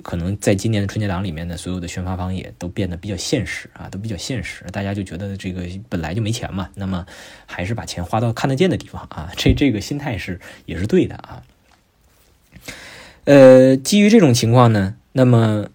[0.02, 7.06] 可能在今年的春节档里面呢，所有的宣发方也都变得比较现实啊，都比较现实，大家就觉得这个本来就没钱嘛，那么
[7.46, 11.44] 还是把钱花到看得见的地方啊，这这个心态是也是对的啊。
[13.28, 15.68] 呃，基于这种情况呢，那么，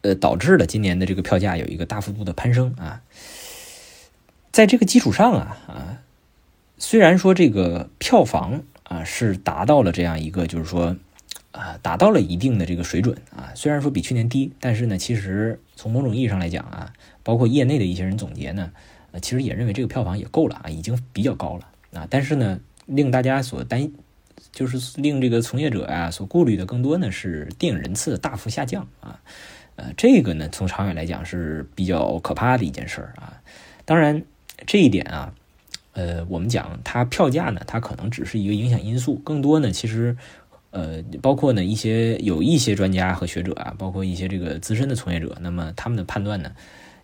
[0.00, 3.00] 呃，导致了今年的这个票价有一个大幅度的攀升啊。
[4.50, 6.02] 在这个基础上啊啊，
[6.76, 10.96] 虽然说这个票房啊是达到了这样一个，就是说
[11.52, 16.92] 啊达到了一定的这个水准啊，虽然说比去年低，但是呢，其实从某种意义上来讲啊，
[17.22, 18.72] 包括业内的一些人总结呢，
[19.12, 22.08] 呃，其实也认为这个票房也够了啊，已经比较高了啊。
[22.10, 23.92] 但是呢，令大家所担。
[24.58, 29.20] 就是令这个从业者啊所顾虑的更多呢是电影人次的大幅下降啊，
[29.76, 33.40] 呃，这个呢从长远来讲是比较可怕的一件事儿啊。
[33.84, 34.20] 当然
[34.66, 35.32] 这一点啊，
[35.92, 40.16] 呃，我们讲它票价呢，它可能只是一个影响因素，更多呢其实
[40.70, 46.50] 呃包括呢一些有一些专家和学者啊，包括一些这个资深的从业者，那么他们的判断呢。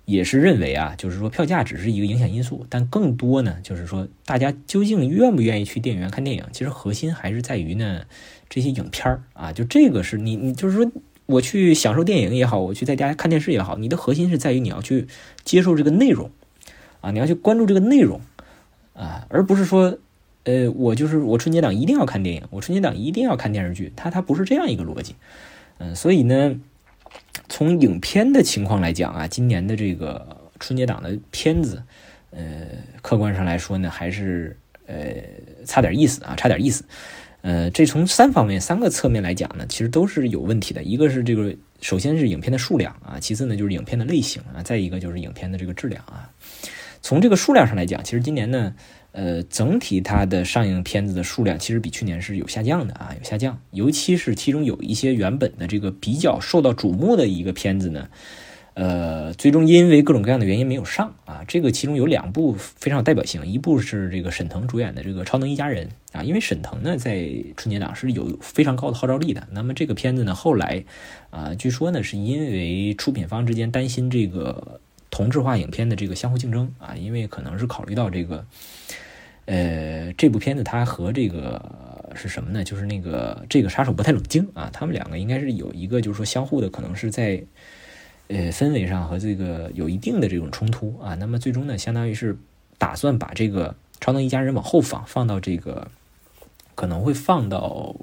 [0.07, 8.03] 也是认为啊，就是说票价只是一个影响因素，但更多呢，就是说大家究竟愿不愿意去电影院看电影，其实核心还是在于呢
[8.51, 10.93] 这些影片儿啊，就这个是你你就是说
[11.25, 15.07] 我去享受电影也好，我去在家看电视也好，你的核心是在于你要去
[15.43, 16.31] 接受这个内容
[17.01, 18.21] 啊，你要去关注这个内容
[18.93, 19.99] 啊，而不是说
[20.45, 25.15] 呃我就是我春节档一定要看电影，我春节档一定要看电视剧，它它不是这样一个逻辑，
[25.79, 26.61] 嗯，所以呢。
[27.49, 31.83] 从影片的情况来讲啊，今年的这个春节档的片子，
[32.31, 32.67] 呃，
[33.03, 34.97] 客观上来说呢，还是呃
[35.65, 36.85] 差点意思啊，差点意思。
[37.43, 40.83] 呃，这从三方面、三个侧面来讲呢，其实都是有问题的。
[40.83, 46.31] 一个是这个，首先是影片的数量啊，其次呢就是影片的类型啊，再一个就是影片的这个质量啊。
[47.03, 48.75] 从这个数量上来讲，其实今年呢。
[49.17, 53.57] 呃，整体它的上映片子的数量其实比去年是有下降的啊，有下降。
[53.71, 58.09] 尤其是其中有一些原本的这个比较受到瞩目的一个片子呢，
[58.75, 61.45] 呃，最终因为各种各样的原因没有上啊。
[61.47, 69.47] 这个其中有两部非常有代表性，一部是这个沈腾主演的这个《超能一家人》啊，因为沈腾呢在春节档是有非常高的号召力的。
[69.53, 70.83] 那么这个片子呢后来
[71.31, 78.45] 啊，据说呢是因为出品方之间担心这个同质化影片的这个相互竞争啊，因为可能是考虑到这个。
[79.47, 81.61] 呃，这部片子它和这个
[82.15, 82.65] 是什么呢？
[82.65, 87.43] 就是那个这个杀手不太冷静啊，他们两个应该是有一个，就是说相互的可能是在
[88.29, 91.15] 呃氛围上和这个有一定的这种冲突啊。
[91.15, 92.37] 那么最终呢，相当于是
[92.79, 95.89] 打算把这个超能一家人往后放，放到这个
[96.75, 97.95] 可能会放到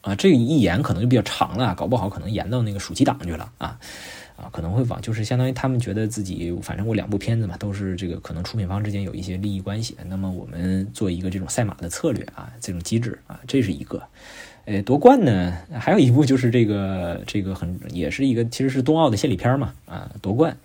[0.00, 3.78] 啊，这一延可能就比较长了，搞不好可能延到那个暑期档去了啊。
[4.40, 14.02] 啊，可能会往就是相当于他们觉得自己，反正我两部片子嘛，都是这个可能出品方之间有一些利益关系，那么我们做一个这种赛马的策略啊，这种机制啊，这是一个。
[14.64, 20.56] 呃，夺冠呢，还有一部就是这个这个很也是一个其实是冬奥的献礼片嘛啊，夺冠，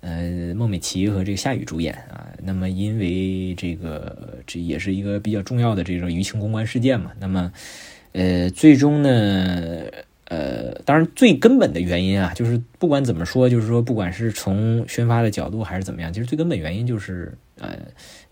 [0.00, 7.52] 呃，孟美岐和这个夏雨主演啊，那么因为这个这也是一个比较重要的这种舆情公关事件嘛，那么
[8.12, 9.84] 呃，最终呢。
[10.26, 17.76] 呃，当然，最根本的原因啊，就是不管怎么说，就是说，不管是从宣发的角度还是怎么样，其实最根本原因就是，呃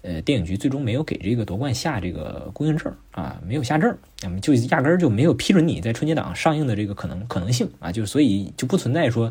[0.00, 9.30] 呃，电影局最终没有给这个夺冠下这个供应证啊，没有下证，那么就压根儿就没有批准你在春节档上映的这个可能可能性啊，就所以就不存在说，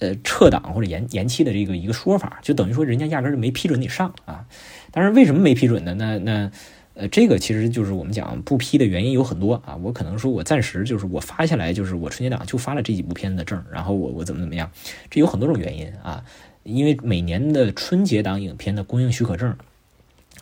[0.00, 4.44] 呃，撤档或者延延期的这个一个说法，就等于说人家压根儿就没批准你上啊。
[4.90, 5.94] 当然，为什么没批准呢？
[5.94, 6.50] 那那。
[6.94, 9.76] 呃，这个其实就是我们讲不批的原因有很多啊。
[9.76, 14.70] 我可能说我暂时就是我发下来，就是我春节档就发了这几部片子的证，然后我我怎么怎么样，
[15.10, 16.24] 这有很多种原因啊。
[16.64, 19.56] 因为每年的春节档影片的公映许可证，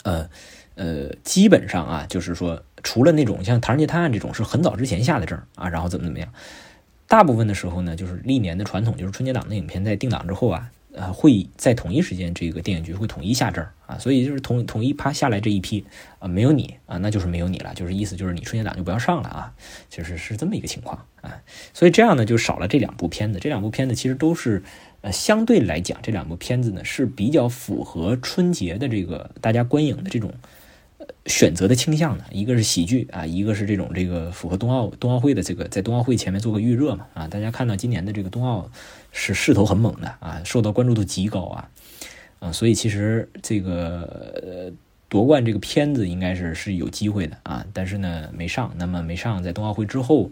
[0.02, 0.28] 呃
[0.74, 6.32] 呃，基本上啊，就是说除了那种像《唐人街探案》这种是很早之前下的证啊，然后怎么怎么样，
[7.06, 10.70] 大部分的时候呢，就是历年的传统，就是春节档的影片在定档之后啊。
[10.92, 15.85] 呃，会在同一时间，这个电影局会统一下证啊，所以就是统统一啪下来这一批
[16.18, 19.53] 啊，没有你啊，那就是没有你了，就是意思就是你春节档就不要上了啊，
[19.88, 21.40] 就是是这么一个情况啊，
[21.72, 24.62] 所以这样呢就少了这两部片子，这两部片子其实都是
[25.03, 30.35] 呃相对来讲这两部片子呢是比较符合春节的这个大家观影的这种
[31.26, 32.24] 选择的倾向呢？
[32.31, 38.70] 一个是喜剧啊，一个是这种这个符合冬奥冬奥会的这个在冬奥会前面做个预热嘛啊，大家看到今年的这个冬奥
[39.12, 41.68] 是势头很猛的啊，受到关注度极高啊
[42.38, 44.73] 啊，所以其实这个
[45.09, 50.31] 夺冠这个片子应该是是有机会的啊，但是呢没上，那么没上在冬奥会之后，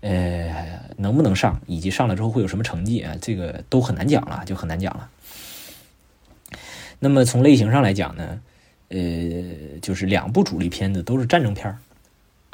[0.00, 5.08] 呃能不能上，以及上了之后会有什么成绩啊，这个都很难讲了，就很难讲了。
[6.98, 8.40] 那么从类型上来讲呢？
[8.88, 9.00] 呃，
[9.82, 11.76] 就是两部主力片子都是战争片儿，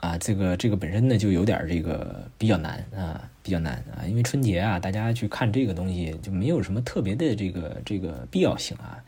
[0.03, 8.99] 啊，这个这个本身呢就有点这个比较难啊，比较难啊，因为春节啊，大家去看这个东西就没有什么特别的这个这个必要性啊。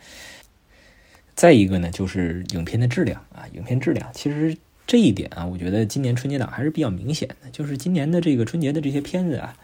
[1.35, 9.57] 再一个呢，就是影片的质量啊，影片质量，其实这一点啊，我觉得今年春节档还是比较明显的，就是今年的这个春节的这些片子啊，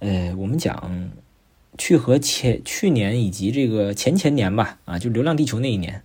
[0.00, 1.10] 呃，我们讲
[1.78, 6.02] 去和前去年以及这个前前年吧，啊，就《流浪地球》那一年。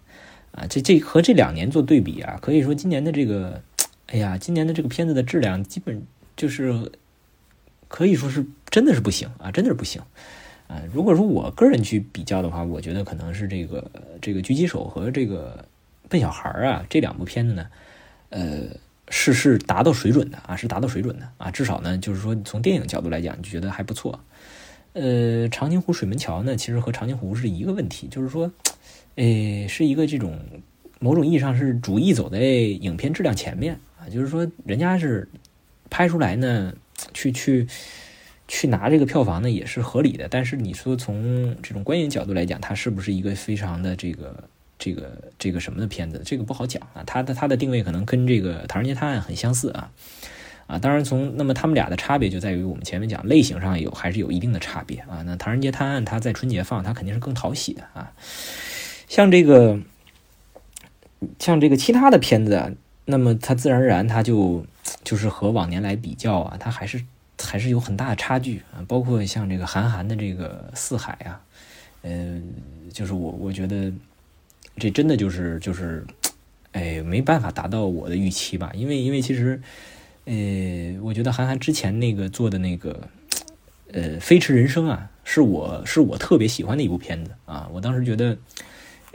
[0.54, 3.64] 啊，这这和这两年做对比啊，可以说今年的这个，
[4.08, 6.92] 哎呀，今年的这个片子的质量基本就是
[7.88, 10.02] 可以说是真的是不行啊，真的是不行
[10.68, 10.82] 啊。
[10.94, 13.90] 如果说我个人去比较的话，我觉得可能是这个
[14.22, 15.66] 这个狙击手和这个
[16.10, 17.68] 笨小孩啊这两部片子呢，
[18.30, 18.64] 呃，
[19.10, 24.20] 是是达到水准的啊，是达到水准的啊，至少呢就是说从电影角度来讲，就觉得还不错。
[24.94, 28.52] 呃，长津湖水门桥呢，其实和长津湖是一个问题，就是说。
[29.16, 30.40] 诶，是一个这种
[30.98, 35.28] 某种意义上是主义走在影片质量前面就是说人家是
[35.90, 36.74] 拍出来呢，
[37.14, 37.68] 去去
[38.48, 40.28] 去拿这个票房呢也是合理的。
[40.28, 44.44] 但是你说从这种观影角度来讲，它是不是一个非常的这个
[44.78, 46.22] 这个这个什么的片子？
[46.26, 47.04] 这个不好讲啊。
[47.06, 49.92] 它的它的定位可能跟这个《唐人街探案》很相似啊
[50.68, 50.80] 啊。
[50.80, 55.22] 当然从那么他们俩的差别就在于我们前面讲类型上有还是有一定的差别啊。
[55.26, 58.12] 那《唐人街探案》它在春节放，它肯定是更讨喜的啊。
[59.08, 59.80] 像这个，
[61.40, 62.72] 像这个其他的片子啊，
[63.06, 64.66] 那么它自然而然它就
[65.04, 67.04] 就是和往年来比较啊，它还是
[67.42, 68.84] 还是有很大的差距啊。
[68.88, 71.42] 包括像这个韩寒的这个《四海》啊，
[72.02, 72.42] 呃，
[72.92, 73.92] 就是我我觉得
[74.78, 76.06] 这真的就是就是，
[76.72, 78.72] 哎，没办法达到我的预期吧。
[78.74, 79.62] 因为因为其实，
[80.26, 83.08] 呃，我觉得韩寒之前那个做的那个，
[83.92, 87.70] 呃，《飞驰人生》啊，是我是我特别喜欢的一部片子啊。
[87.74, 88.38] 我当时觉得。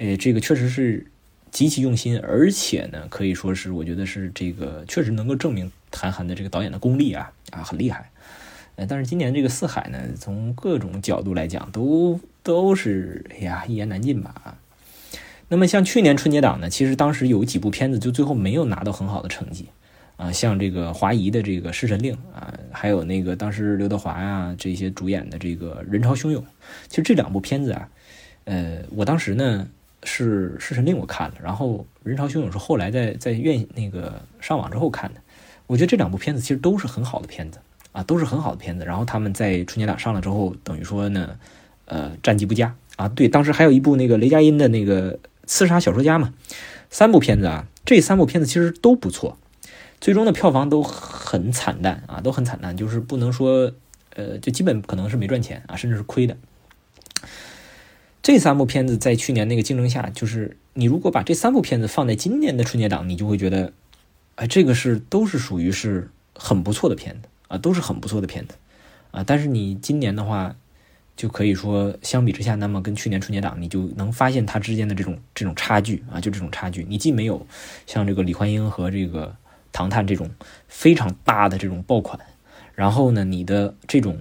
[0.01, 1.05] 呃，这个确实是
[1.51, 8.11] 极其用心，而且呢，可以说是我觉得是这个确实能够证明韩寒的这个导演的功力啊啊，很厉害。
[8.77, 14.57] 呃，但是今年这个《四海》呢，从各种角度来讲，都都是哎呀一言难尽吧啊。
[15.49, 19.67] 那么像去年春节档呢，其实当时有几部片子就最后没有拿到很好的成绩
[20.17, 26.43] 啊，像这个华谊的这个《侍神令》啊，还有那个当时刘德华呀这些主演的这个《人潮汹涌》，
[26.89, 27.89] 其实这两部片子啊，
[28.45, 29.67] 呃，我当时呢。
[30.05, 35.21] 是《侍神令》我看了，然后《人潮汹涌》是后来在在院那个上网之后看的。
[35.67, 37.59] 我觉得这两部片子其实都是很好的片子
[37.93, 38.85] 啊，都是很好的片子。
[38.85, 41.37] 然后他们在春节档上了之后，等于说呢，
[41.85, 43.07] 呃，战绩不佳啊。
[43.09, 46.33] 对，当时还有一部那个雷佳音的那个《刺杀小说家》嘛，
[46.89, 49.37] 三部片子啊，这三部片子其实都不错，
[50.01, 53.73] 最终的票房都很惨淡啊，都很惨淡，就是不能说
[54.15, 56.35] 呃，就基本可能是没赚钱啊，甚至是亏的。
[58.21, 63.73] 这三部片子在去年那个竞争下，就是你如果把这三部片子放在今年的春节档，你就会觉得，
[64.35, 68.55] 哎，这个是都是属于是很不错的片子啊，都是很不错的片子
[69.13, 69.25] 啊。
[69.25, 70.55] 但是你今年的话，
[71.17, 76.85] 就可以说相比之下，那么跟去年春节档，你就能发现它之间的这种这种差距啊，就这种差距。
[76.89, 77.47] 你既没有
[77.87, 79.35] 像这个李焕英和这个
[79.73, 80.29] 唐探这种
[80.67, 82.21] 非常大的这种爆款，
[82.75, 84.19] 然后呢，你的这种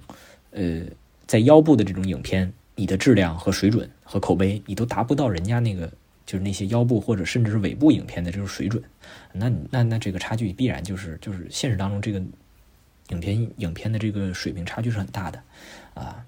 [0.51, 0.83] 呃
[1.25, 2.53] 在腰部的这种影片。
[2.77, 5.91] 你的质量和水准和口碑，你都达不到人家那个，
[6.27, 8.81] 就是那些腰部或者甚至是尾部影片的这种水准，
[9.33, 12.21] 那那那这个差距必然就是就是现实当中这个
[13.09, 15.41] 影片影片的这个水平差距是很大的
[15.95, 16.23] 啊，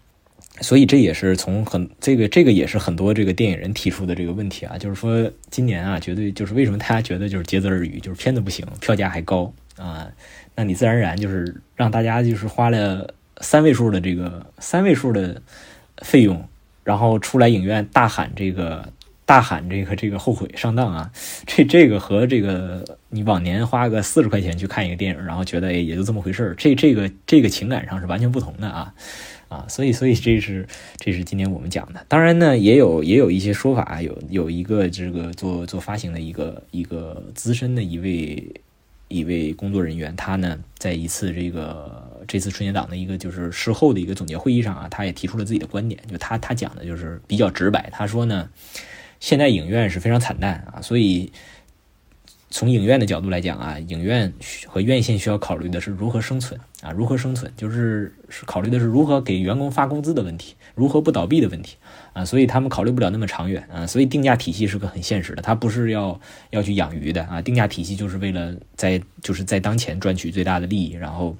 [0.59, 10.09] 所以这也是从很这个这个也是很多这个电影人提出的这个问题啊，就是说今年啊，绝对就是为什么大家觉得就是竭泽而渔，就是片子不行，票价还高啊，
[10.55, 15.39] 那你自然而然就是让大家就是花了三位数的这个三位数的。
[16.03, 16.47] 费用，
[16.83, 18.91] 然后出来影院大喊这个，
[19.25, 21.11] 大喊这个这个后悔上当啊！
[21.45, 28.93] 这这个和这个你往年花个四十块钱去看一个电影，然后觉得哎也就这么回事儿，这这个这个情感上是完全不同的啊
[29.49, 29.65] 啊！
[29.67, 32.05] 所以所以这是这是今天我们讲的。
[32.07, 38.51] 当然呢，也有也有一些说法，有有一个这个做做发行的一个一个资深的一位。
[39.11, 47.89] 一位工作人员，他呢，在一次这个这次春节档的一个就是事后的一个总结会议上啊，他也提出了自己的观点，就他他讲的就是比较直白。
[47.91, 48.47] 他说呢，
[49.19, 51.31] 现在影院是非常惨淡啊，所以
[52.51, 54.31] 从影院的角度来讲啊，影院
[54.67, 61.77] 和院线需要考虑的是如何生存啊，如何生存，就是是考虑的是如何给员工发工资的问题，如何不倒闭的问题
[62.13, 66.19] 啊，所以他们考虑不了那么长远啊，所以定价体系是个很现实的，他不是要
[66.51, 71.35] 要去养鱼的啊，定价体系就是为了在就是在当前赚取最大的利益，然后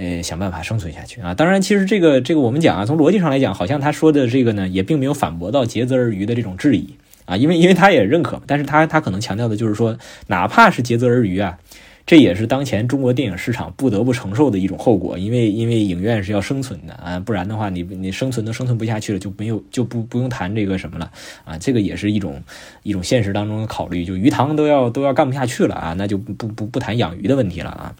[0.00, 1.34] 呃想办法生存下去啊。
[1.34, 6.94] 当然，其实这个这个我们讲啊，从逻辑上来讲，好像他说的这个呢，也并没有反驳到竭泽而渔的这种质疑。
[7.26, 9.96] 啊，因为因为他也认可，但是他他可能强调的就是说，
[10.26, 11.56] 哪怕是竭泽而渔啊，
[12.04, 15.16] 这也是当前中国电影市场不得不承受的一种后果。
[15.16, 21.08] 因为因为影院是要生存的啊，不然的话，你你生存都生存不下去了，就没有就不不用谈这个什么了
[21.44, 21.56] 啊。
[21.56, 22.42] 这个也是一种
[22.82, 27.94] 一种现实当中的考虑，就鱼塘都要都要干不下去了啊，那就不不不不谈养鱼的问题了啊。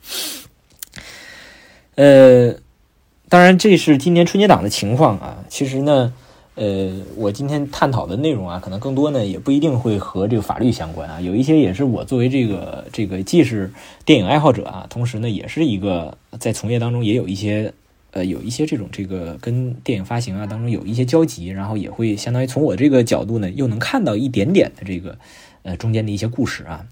[2.00, 2.54] 呃，
[3.28, 6.14] 当然这是今年春节档的情况啊，其实呢。
[6.56, 11.18] 呃，我今天探讨的内容啊，可能更多呢，也不一定会和这个法律相关啊。
[11.18, 13.72] 有一些也是我作为这个这个既是
[14.04, 17.72] 电影爱好者啊，同时呢，也是一个在从业当中也有一些
[18.10, 25.16] 呃有一些这种这个跟电影发行啊当中有一些交集，然后也会相当于从我这个角度呢，又能看到一点点的这个
[25.62, 26.84] 呃中间的一些故事啊。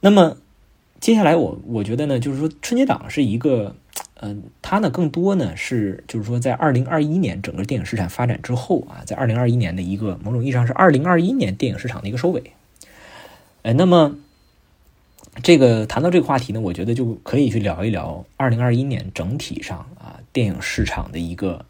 [0.00, 0.36] 那么
[0.98, 3.76] 接下来我我觉得呢，就是说春节档是一个。
[4.24, 12.52] 嗯，它呢更多呢是就是说，在二零二一年整个电影市场发展之后啊，在二零二一年的一个某种意义上是二零二一年电影市场的一个收尾。
[13.62, 14.14] 哎，那么
[15.42, 21.66] 这个谈到这个话题呢，我觉得就可以去聊一聊二零二一年整体上啊电影市场的一个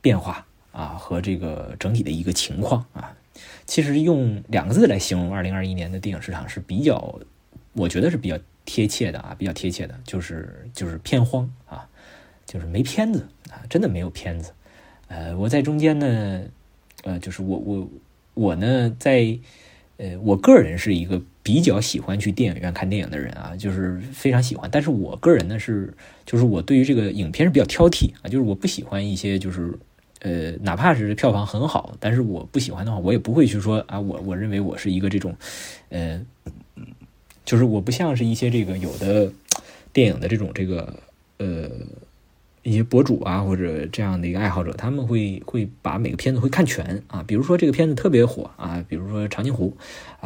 [0.00, 3.12] 变化啊和这个整体的一个情况啊。
[3.66, 7.20] 其实用两个字来形容二零二一年的电影市场是比较，
[7.74, 8.38] 我觉得是比较。
[8.64, 11.86] 贴切的啊，比较贴切的，就是就是片荒啊，
[12.46, 14.52] 就是没片子啊，真的没有片子。
[15.08, 16.42] 呃，我在中间呢，
[17.02, 17.90] 呃，就是我我
[18.32, 19.38] 我呢，在
[19.98, 24.68] 呃，我个人是一个比较喜欢去电影院看电影的人啊，就是非常喜欢。
[24.72, 25.94] 但是我个人呢是，
[26.24, 29.78] 就是我对于这个影片是比较挑剔啊，就是我不喜欢一些就是
[30.20, 35.36] 呃，哪怕是票房很好，但是我不喜欢的话，我也不会去说啊，我我认为我是一个这种
[35.90, 36.24] 呃。
[37.44, 39.30] 就是我不像是一些这个有的
[39.92, 40.94] 电影的这种这个
[41.38, 41.68] 呃
[42.62, 47.22] 一些博主啊或者这样的一个爱好者，他们会会把每个片子会看全啊。
[47.26, 49.76] 比如说这个片子特别火啊，比如说《长津湖》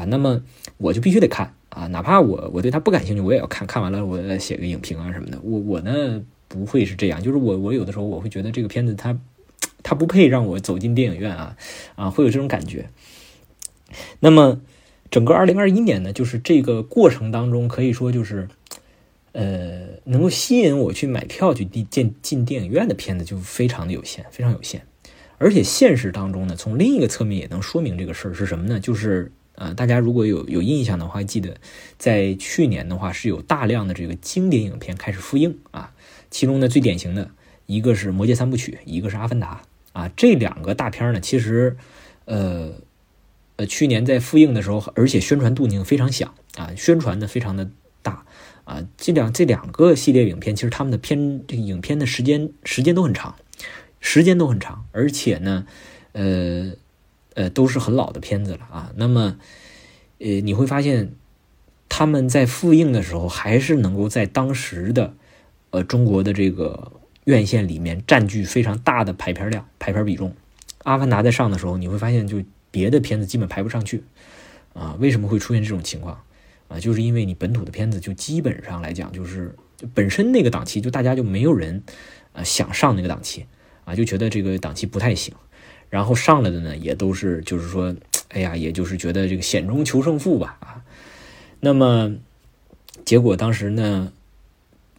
[0.00, 0.40] 啊，那么
[0.76, 5.40] 我就必须得看啊，哪怕我我对他不感兴趣，我也要看看完了我写个影评啊什么的。
[5.42, 9.18] 我我呢不会是这样，就是我我有的时候我会觉得这个片子它
[9.82, 11.56] 它不配让我走进电影院啊
[11.96, 12.88] 啊，会有这种感觉。
[14.20, 14.60] 那么。
[15.10, 18.46] 整个二零二一年呢，就是这个过程当中，可以说就是，
[19.32, 24.82] 呃，能够吸引我去买票去进进电影院的片子就非常的有限，非常有限。
[25.38, 28.78] 而且现实当中呢，从另一个侧面也能说明这个事儿是什么呢？
[28.78, 31.56] 就是啊，大家如果有有印象的话，记得
[31.96, 35.94] 在去年的话是有大量的这个经典影片开始复映啊，
[36.30, 37.30] 其中呢最典型的
[37.64, 39.62] 一个是《魔戒三部曲》，一个是《阿凡达》
[39.98, 41.76] 啊，这两个大片呢，其实
[42.26, 42.72] 呃。
[43.58, 47.68] 呃，去年在复映的时候，而且宣传度径非常响啊，宣传的非常的
[48.02, 48.24] 大
[48.62, 48.86] 啊。
[48.96, 53.34] 这两这两个系列影片，其实他们的片这个影片的时间时间都很长，
[53.98, 55.66] 时间都很长，而且呢，
[56.12, 56.70] 呃
[57.34, 58.92] 呃都是很老的片子了啊。
[58.94, 59.38] 那么，
[60.20, 61.10] 呃，你会发现
[61.88, 65.14] 他们在复映的时候，还是能够在当时的
[65.70, 66.92] 呃中国的这个
[67.24, 70.32] 院线里面占据非常大的排片量、排片比重。
[70.84, 72.40] 阿凡达在上的时候，你会发现就。
[72.70, 74.02] 别的片子基本排不上去，
[74.74, 76.22] 啊，为什么会出现这种情况？
[76.68, 79.54] 啊，就是因为你本土的片子就基本上来讲，就是
[79.94, 81.82] 本身那个档期就大家就没有人，
[82.34, 83.46] 啊，想上那个档期，
[83.86, 85.34] 啊，就觉得这个档期不太行，
[85.88, 87.96] 然后上来的呢也都是就是说，
[88.28, 90.84] 哎呀，也就是觉得这个险中求胜负吧，啊，
[91.60, 92.16] 那么
[93.06, 94.12] 结果当时呢，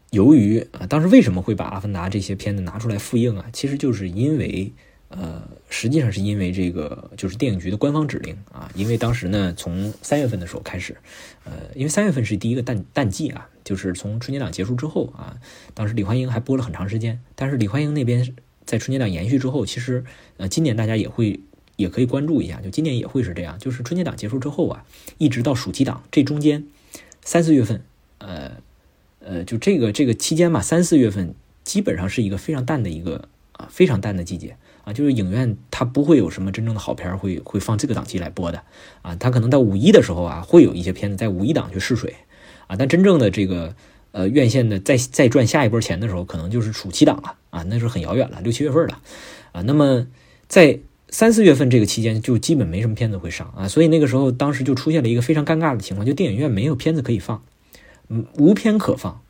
[0.10, 3.46] 由于啊，当时为什么会把《阿凡达》这些片子拿出来复映啊？
[3.54, 4.74] 其实就是因为。
[5.10, 8.72] 呃，实际上是因为这个，就是电影局的官方指令啊。
[8.76, 10.96] 因为当时呢，从三月份的时候开始，
[11.46, 15.38] 呃，因为三月份是第一个淡淡季啊，就是从春节档结束之后啊，
[15.74, 17.20] 当时李焕英还播了很长时间。
[17.36, 18.36] 但是李焕英那边
[18.66, 20.06] 在春节档延续之后，其实
[20.38, 21.40] 呃，今年大家也会
[21.76, 24.86] 也可以关注一下，就今年也会是这样，就是春节档结束之后啊，
[25.18, 26.66] 一直到暑期档这中间
[27.26, 27.82] 三四月份，
[28.20, 28.52] 呃
[29.22, 31.34] 呃，就这个这个期间吧，三四月份
[31.64, 34.56] 基本上是一个非常淡的一个啊，非常淡的季节。
[34.90, 38.64] 啊，就是影院它不会有什么真正的好片会会放这个档期来播的
[39.04, 42.16] 啊，它可能在五一的时候啊，会有一些片子在五一档去试水
[42.66, 43.76] 啊，但真正的这个
[44.12, 49.00] 呃院线的再再赚下一波钱的时候，可能就是暑期档了啊，那是很遥远了，六七月份了
[49.52, 49.62] 啊。
[49.62, 50.08] 那么
[50.48, 50.80] 在
[51.10, 57.44] 三四月份这个期间就基本没什么片子会上啊，所以那个时候当时就出现了一个非常尴尬的情况，就电影院没有片子可以放，
[58.08, 59.22] 嗯，无片可放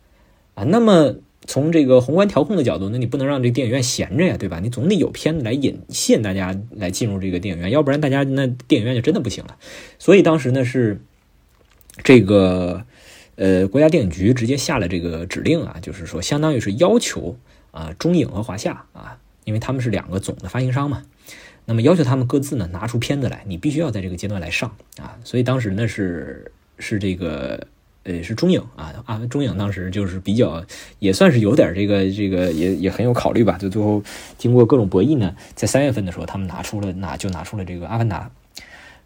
[0.56, 0.64] 啊。
[0.64, 1.16] 那么
[1.50, 4.60] 从这个宏观调控的角度，那你不能让这电影院闲着呀，对吧？
[4.60, 9.58] 你总得有片子来引吸引大家来进入这个电影院，要不然大家那电影院就真的不行了。
[9.98, 11.02] 所以当时呢是
[12.04, 12.86] 这个
[13.36, 17.36] 呃国家电影局直接下了这个指令啊，就是说相当于是要求
[17.72, 21.02] 啊中影和华夏啊，因为他们是两个总的发行商嘛。
[21.66, 27.66] 那么要求他们各自呢拿出片子来，你必须要在这个阶段来上啊，所以当时呢是是这个
[28.04, 30.64] 呃是中影啊啊中影当时就是比较
[31.00, 34.02] 也算是有点这个这个也也很有考虑吧，就最后
[34.38, 38.32] 经过各种博弈呢，在三月份的时候他们拿出了拿就拿出了这个阿凡达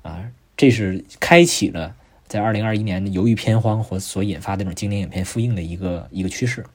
[0.02, 0.20] 啊，
[0.56, 1.96] 这是开启了
[2.28, 6.66] 在二零二一年由于片荒或所引发的这种经典影片复映的一个一个趋势。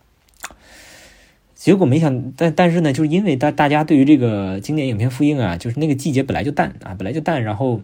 [1.54, 7.82] 结果没想，但但是呢，就是因为大大家对于这个经典影片复映啊，就是那个季节本来就淡啊，本来就淡，然后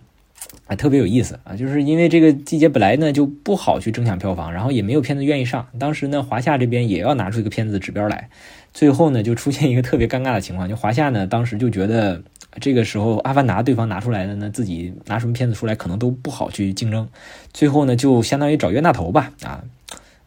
[0.67, 5.67] 啊特别有意思啊，就是因为这个季节本来呢就不好去争抢票房，然后也没有片子愿意上。
[5.79, 8.29] 当时呢，华夏这边也要拿出一个片子的指标来，
[8.73, 12.23] 最后呢就出现一个特别尴尬的情况，就华夏呢当时就觉得
[12.61, 17.09] 这个时候《阿凡达》对方拿出来的呢，自己拿什么片子出来可能都不好去竞争，
[17.53, 19.65] 最后呢就相当于找冤大头吧啊。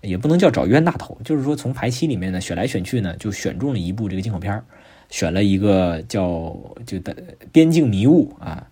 [0.01, 4.61] 也不能叫找冤大头，就是说从排期里面呢选来选去呢，就选中了一部这个进口片
[5.09, 6.55] 选了一个叫
[6.85, 7.15] 就的
[7.51, 8.65] 边境迷雾啊，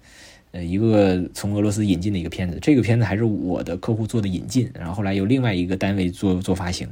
[0.56, 2.58] 呃，一个从俄罗斯引进的一个片子。
[2.62, 6.88] 这个片子还是我的客户做的引进，然后后来由另外一个单位做做发行，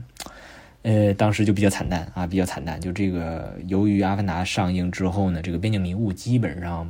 [0.82, 2.82] 呃，当时就比较惨淡啊，比较惨淡。
[2.82, 6.88] 就这个由于《阿凡达》上映之后呢，这个边境迷雾基本上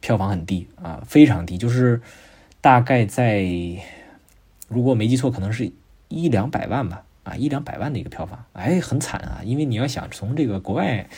[0.00, 2.00] 票房很低啊，非常低，就是
[2.60, 3.42] 大概在
[4.68, 5.72] 如果没记错，可能是。
[6.12, 9.40] 一两百万吧，啊，一两百万的一个票房，哎，很惨啊！
[9.44, 11.08] 因为你要想从这个国外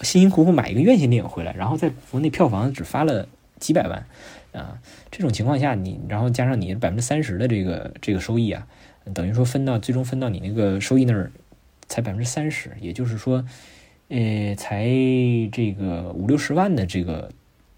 [0.00, 3.28] 辛辛苦苦买一个院线电影回来，然后在国内票房只发了
[3.60, 4.06] 几百万，
[4.52, 4.78] 啊，
[5.10, 8.66] 这种情况下，你然后加上你百分之三十的这个这个收益啊，
[9.14, 11.30] 等于说分到最终分到你那个收益那儿
[11.86, 13.44] 才百分之三十，也就是说，
[14.08, 14.86] 呃，才
[15.52, 17.30] 这个五六十万的这个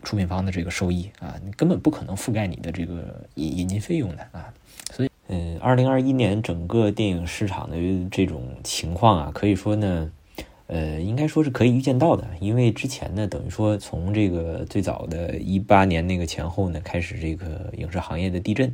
[0.03, 4.53] 出品方的这个收益啊，你根本不可能覆盖你的这个引引进费用的啊。
[4.93, 7.77] 所以嗯，二零二一年整个电影市场的
[8.11, 10.11] 这种情况啊，可以说呢，
[10.73, 12.25] 呃，应该说是可以预见到的。
[12.41, 18.73] 因为之前呢，等于说从这个最早的一八年那个前后呢，开始这个影视行业的地震，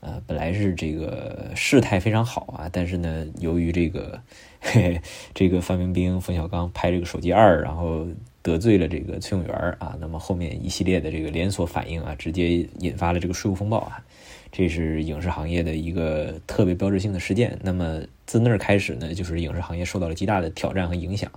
[0.00, 4.18] 呃，本来是这个事态非常好啊，但是呢，由于这个
[4.58, 4.98] 嘿
[5.34, 8.06] 这个范冰冰、冯小刚拍这个手机二，然后
[8.40, 14.02] 得罪了这个崔永元啊，那么后面一系列的这个连锁反应啊，直接引发了这个税务风暴啊。
[14.50, 17.58] 这是影视行业的一个特别标志性的事件。
[17.62, 21.30] 那么自那儿开始呢，就是影视行业受到了极大的挑战和影响。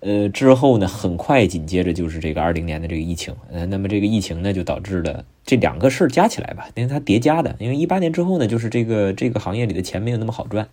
[0.00, 3.34] 呃，之后呢，很快紧接着就是这个二零年的这个疫情。
[3.52, 7.54] 呃，那么这个疫情呢，就导致了这两个事儿加起来吧，因为它叠加的。
[7.58, 10.66] 因为一八年之后呢，就是这个这个行业里的钱没有那么好赚，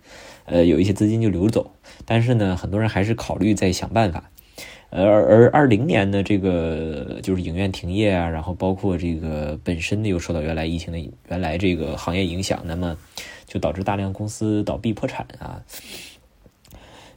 [0.46, 1.72] 呃，有一些资金就流走。
[2.06, 4.30] 但是呢，很多人还是考虑在想办法。
[4.90, 12.98] 而而二零年呢，这个就是影院停业啊，然后包括这个本身呢又受到原来疫情的原来这个行业影响，那么
[13.46, 15.62] 就导致大量公司倒闭破产啊。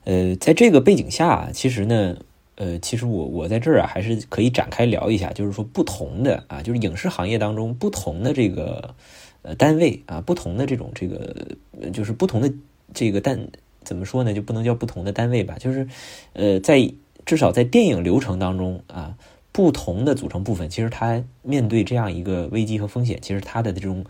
[0.03, 2.17] 呃，在这个背景下，其实呢，
[2.57, 8.97] 呃，其实我我在这儿啊，还是可以展开聊一下，就是说不同的啊，就是影视行业当中不同的这个
[9.43, 11.37] 呃单位啊，不同的这种这个
[11.93, 12.53] 就是不同的
[12.93, 13.47] 这个单
[13.85, 15.87] 怎么说呢，就不能叫不同的单位吧，就是
[16.33, 16.93] 呃在。
[17.27, 19.15] 至少在电影流程当中啊，
[19.53, 24.05] 不同的组成部分，其实它面对这样一个危机和风险，其实它的这种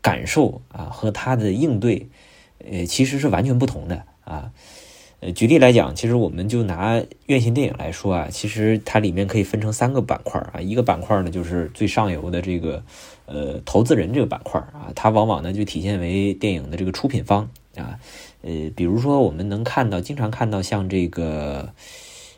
[0.00, 2.08] 感受啊和它的应对，
[2.70, 4.52] 呃，其实是完全不同的啊。
[5.20, 10.60] 呃，举例来讲，其实我们就拿院线电影来说啊，其实它里面可以分成三个板块啊。
[10.60, 12.84] 一个板块呢，就是最上游的这个
[13.24, 17.98] 呃投资人这个板块啊，它往往呢就体现为电影的这个出品方啊。
[18.42, 21.72] 呃，比如说我们能看到，经常看到像这个。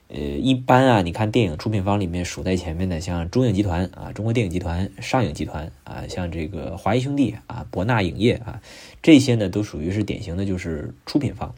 [0.09, 8.63] 呃，一般啊，你看电影出品方里面数在前面的，像中影集团啊、中国电影集团、上影集团啊，像这个华谊兄弟啊、博纳影业啊，
[9.03, 11.55] 这些呢都属于是典型的，就是出品方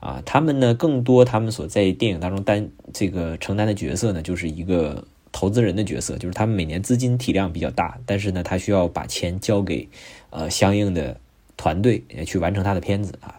[0.00, 0.20] 啊。
[0.26, 9.88] 他们呢更多，他们所在电影当中担这个承担的角色呢，就是一个投资人的角色，就是他们每年资金体量比较大，但是呢，他需要把钱交给
[10.30, 11.16] 呃相应的
[11.56, 13.38] 团队去完成他的片子啊。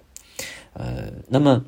[0.72, 1.66] 呃，那么。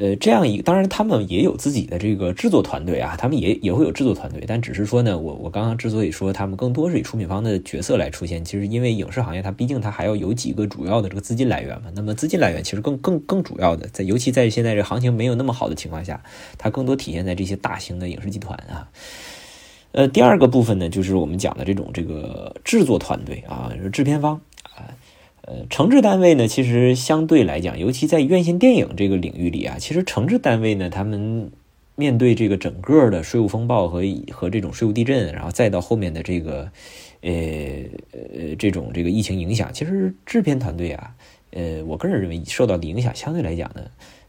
[0.00, 16.22] 呃，这样一，当然他们也有自己的这个制作团队啊，他们也也会有制作团队，但只是说呢，我我刚刚之所以说他们更多是以出品方的角色来出现，其实因为影视行业它毕竟它还要有几个主要的这个资金来源嘛，那么资金来源其实更更更主要的，在尤其在现在这行情没有那么好的情况下，
[16.56, 18.88] 它更多体现在这些大型的影视集团啊，
[19.92, 24.40] 呃，第二个部分呢，就是我们讲的这种这个制作团队啊，制片方，
[25.42, 31.50] 呃，承制单位呢，其实相对来讲，尤其在院线电影这个领域里啊，其实承制单位呢，他们
[31.96, 36.70] 面对这个整个的税务风暴和和这种税务地震，然后再到后面的这个
[37.22, 37.32] 呃
[38.12, 41.14] 呃这种这个疫情影响，其实制片团队啊，
[41.52, 43.82] 呃，我个人认为受到的影响相对来讲呢。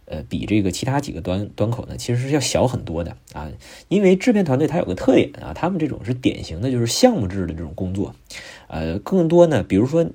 [0.05, 3.49] 呃，比这个其他几个端端口呢，其实是要小很多的啊。
[3.87, 8.13] 因为制片团队它有个特点啊，他们这种是典型的就是项目制的这种工作，
[8.67, 10.05] 呃，更多呢，比如说，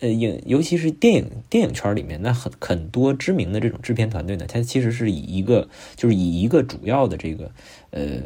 [0.00, 7.50] 呃，影尤其是电影电影圈里面，那很很多知名的这种制片团队呢，它其实是以一个就是以一个主要的这个
[7.90, 8.20] 呃。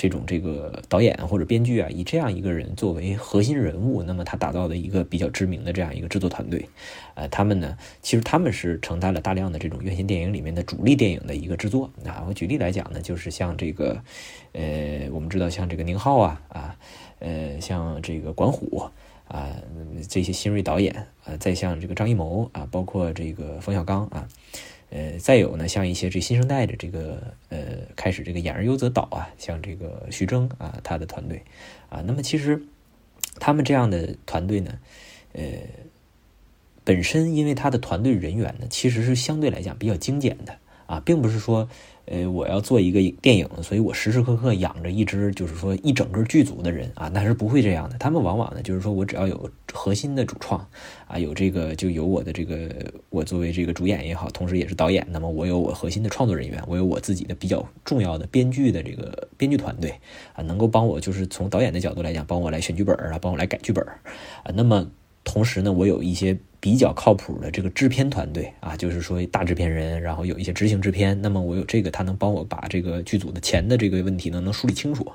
[0.00, 6.68] 这种这个导演或者编剧啊，以这样一个人作为核心人物，那么他打造的一个比较知名的这样一个制作团队，
[7.16, 11.90] 呃，他们呢，其实他们是承担了大量的这种院线电影里面的主力电影的一个制作。
[12.06, 14.00] 啊，我举例来讲呢，就是像这个，
[14.52, 16.76] 呃，我们知道像这个宁浩啊，啊，
[17.18, 18.88] 呃，像这个管虎
[19.28, 19.54] 啊，
[20.08, 24.26] 这些新锐导演啊，再像这个张艺谋啊，包括这个冯小刚啊。
[24.90, 27.58] 呃，再有呢，像一些这新生代的这个呃，
[27.94, 31.44] 开始这个演而优则导啊，像这个徐峥啊，他的团队
[31.90, 32.62] 啊，那么其实
[33.38, 34.78] 他们这样的团队呢，
[35.34, 35.42] 呃，
[36.84, 40.56] 本身因为他的团队人员呢，其实是相对来讲比较精简的
[40.86, 41.68] 啊，并不是说。
[42.10, 47.98] 呃，我要做一个电影，所以我时时刻刻养着一支，就是说一整个剧组的人啊，那是不会这样的。
[47.98, 50.66] 他们往往呢，就是说我只要有核心的主创
[51.06, 52.70] 啊，有这个就有我的这个，
[53.10, 59.92] 我作为这个主演也好，同时也是导演，那么我有我核心的创作人员，我有我自己的比较重要的编剧的这个编剧团队
[60.32, 64.50] 啊，能够帮我就是从导演的角度来讲，帮我来选剧本啊，帮我来改剧本啊。
[64.54, 64.90] 那么
[65.28, 66.36] 同时呢，我有一些。
[66.60, 71.16] 比较靠谱的这个制片团队啊，就是说大制片人，然后有一些执行制片。
[71.22, 75.06] 那么我有这个，他能帮我把这个剧组的钱的这个问题呢，能梳理清楚，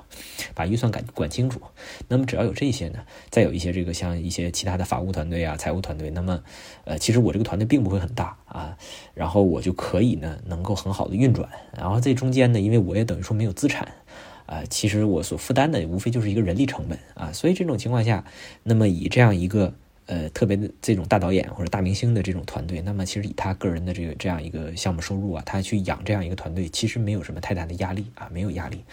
[0.54, 1.60] 把预算管管清楚。
[2.08, 6.42] 那么只要有这些呢，再有一些这个像一些其他的法务团队啊、财务团队，那么
[6.86, 8.74] 呃，其实我这个团队并不会很大啊，
[9.12, 11.46] 然后我就可以呢，能够很好的运转。
[11.76, 13.86] 然后这中间呢，因为我也等于说没有资产
[14.46, 18.24] 啊，其实我所负担的无非就是一个人力成本啊，所以这种情况下，
[18.62, 19.74] 那么以这样一个。
[20.06, 28.84] 呃，特别的这种大导演或者大明星的这种团队，那么其实以他个人的这个这样一个项目收入啊，他去养这样一个团队，其实没有什么太大的压力啊，没有压力。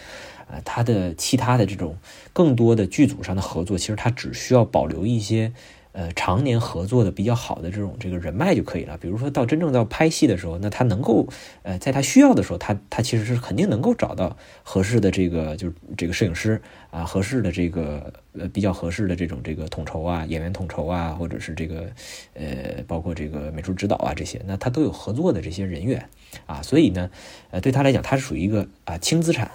[0.48, 1.96] 啊，他的其他的这种
[2.32, 5.52] 更多的剧组上的合作，其实他只需要保留一些。
[5.92, 8.96] 呃，常年合作的比较好的这种这个人脉就可以了。
[8.96, 11.28] 比如说到真正到拍戏的时候，那他能够，
[11.62, 21.86] 呃，在他需要的时候，他他其实是肯定能够找到合适的这个就是这个摄影师啊，合适的这个呃比较合适的这种这个统筹啊，演员统筹啊，或者是这个
[22.32, 26.08] 呃包括这个美术指导啊这些，那他都有合作的这些人员
[26.46, 27.10] 啊，所以呢，
[27.50, 29.50] 呃，对他来讲，他是属于一个啊轻资产。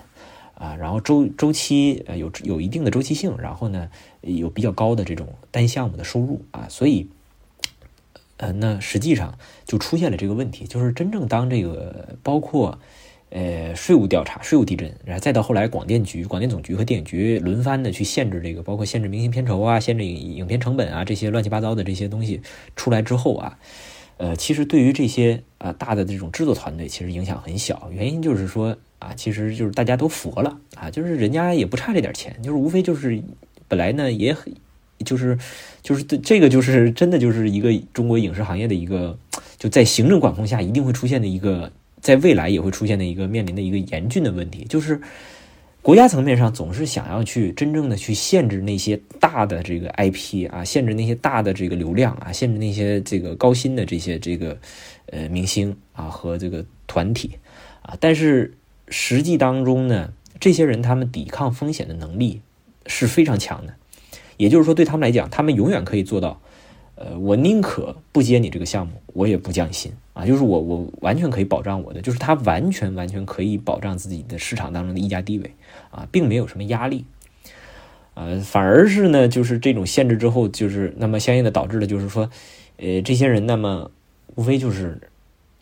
[0.59, 3.91] 啊，然后周周期呃有有一定的周期性，然后呢
[4.21, 7.07] 有比较高的这种单项目的收入啊，所以，
[8.37, 12.79] 呃，那实际上就出现了这个问题，就是真正当这个包括
[13.29, 22.41] 呃税务调查、税务地震，然后再到后来广电局、广电总局和电影局轮番的去限制这个，包括限制明星片酬啊、限制影片成本啊这些乱七八糟的这些东西
[22.75, 23.59] 出来之后啊，
[24.17, 28.75] 呃，其实对于这些啊大的这种制作团队，其实影响很小，原因就是说。
[28.99, 33.21] 啊，其实就是大家都佛了啊，就是人家也不差这点钱，就是无非就是
[33.67, 34.51] 本来呢也很，
[35.05, 35.37] 就是
[35.83, 39.15] 就是这个就是真的就是一个中国影视行业的一个
[39.59, 41.71] 就在行政管控下一定会出现的一个，
[42.01, 44.99] 在未来也会出现的一个面临的一个严峻的问题，就是
[45.83, 54.57] 国家层面上总是想要去真正的去限制那些大的这个 IP 啊，限制那些大的这个流量啊，限制那些这个高薪的这些这个
[55.11, 57.37] 呃明星啊和这个团体
[57.83, 58.51] 啊，但是。
[58.89, 62.41] 实际当中呢，这些人他们抵抗风险的能力
[62.85, 63.75] 是非常强的，
[64.37, 66.39] 也就是说，对他们来讲，他们永远可以做到，
[66.95, 69.91] 呃，我宁可不接你这个项目，我也不降薪。
[70.13, 75.53] 啊，就是我我完全可以保障我的，就是他完全完全可以保障自己的市场当中的溢价地位。
[75.91, 77.05] 啊，并没有什么压力，
[78.13, 82.29] 呃，反而是呢，就是这种限制之后，就是那么相应的导致的就是说，
[82.77, 83.91] 呃，这些人那么
[84.35, 84.99] 无非就是。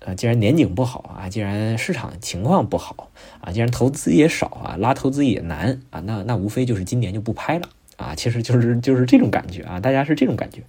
[0.06, 3.10] 啊，既然年景不好啊，既然市场情况不好
[3.42, 10.62] 啊，既然投资也少啊，拉投资也难啊，那那无非就是今年就不拍了啊，其实就是就是这种感觉啊，大家是这种感觉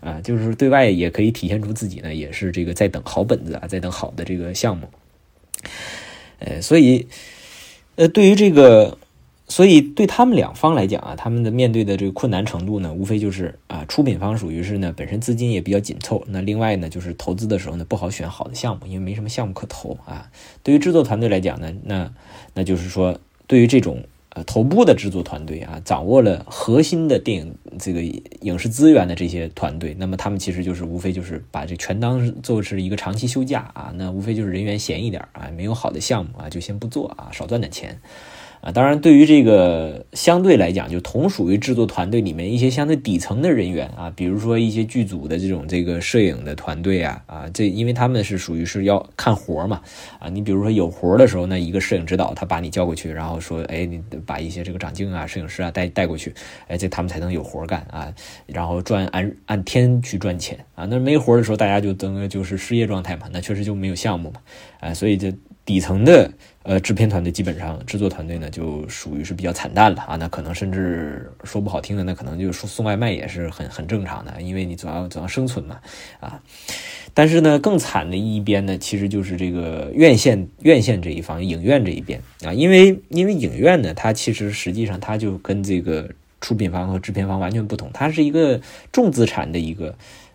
[0.00, 4.88] 啊，就是对外也可以体现出自己呢，也是这个在等好本子啊，在等好的这个项目，
[6.38, 7.08] 呃，所以
[7.96, 8.98] 呃，对于这个。
[9.52, 20.30] 所以对他们两方来讲啊，他们的面对的这个困难程度呢，无非就是啊，出品方属于是呢，本身资金也比较紧凑，那另外呢，就是投资的时候呢，不好选好的项目，因为没什么项目可投啊。
[20.62, 22.10] 对于制作团队来讲呢，那
[22.54, 28.02] 那就是说，对于这种呃头部的制作团队啊，掌握了核心的电影这个
[28.40, 38.00] 影视资源的这些团队，那么他们其实就是无非就是把这全当做是一个长期休假啊，那无非就是人员闲一点啊，没有好的项目啊，就先不做啊，少赚点钱。
[38.62, 49.82] 啊，当然，对于这个相对来讲，就同属于制作团队里面一些相对底层的人员啊，比如说一些剧组的这种这个摄影的团队啊，啊，这因为他们是属于是要看活嘛，
[50.20, 56.32] 啊，你比如说有活的时候，那一个摄影指导他把你叫过去，然后说，哎，你把一些这个长镜啊、摄影师啊带带过去，
[56.68, 58.14] 哎，这他们才能有活干啊，
[58.46, 64.40] 然后赚按按天去赚钱啊，那没活的时候，大家就等于就是失业状态嘛，那确实就没有项目嘛，
[64.78, 65.34] 啊，所以这
[65.64, 66.30] 底层的。
[66.64, 70.14] 呃，制片团队基本上，制作团队呢就属于是比较惨淡了啊。
[70.14, 75.80] 那可能甚至说不好听的，那可能就送送外卖也是很很正常的，因为你总要总要生存嘛
[76.20, 76.40] 啊。
[77.12, 82.52] 但是呢，更惨的一边呢，其实就是这个院线院线这一方，影院这一边啊。
[82.52, 86.08] 因为因为影院呢，它其实实际上它就跟这个
[86.40, 88.60] 出品方和制片方完全不同，它是一个
[88.92, 89.92] 重资产的一个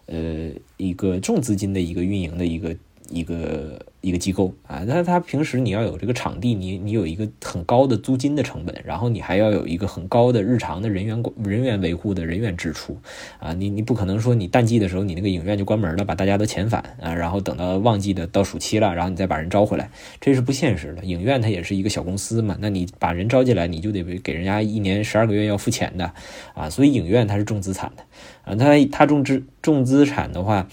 [0.07, 2.75] 呃一个重资金的一个运营的一个。
[3.09, 12.97] 一个一个机构啊，那他平时你要有这个场地，你你有一个很高的租金的成本，然后你还要有一个很高的日常的人员人员维护的人员支出
[13.39, 19.89] 啊，你你不可能说你淡季的时候你那个影院就关门了，把大家都遣返啊，然后等到旺季的到暑期了，然后你再把人招回来，
[20.21, 21.03] 这是不现实的。
[21.03, 26.11] 影院它也是一个小公司嘛，那你把人招进来，你就得给人家一年十二个月要付钱的
[26.53, 28.03] 啊，所以影院它是重资产的
[28.43, 30.67] 啊，它它重资重资产的话。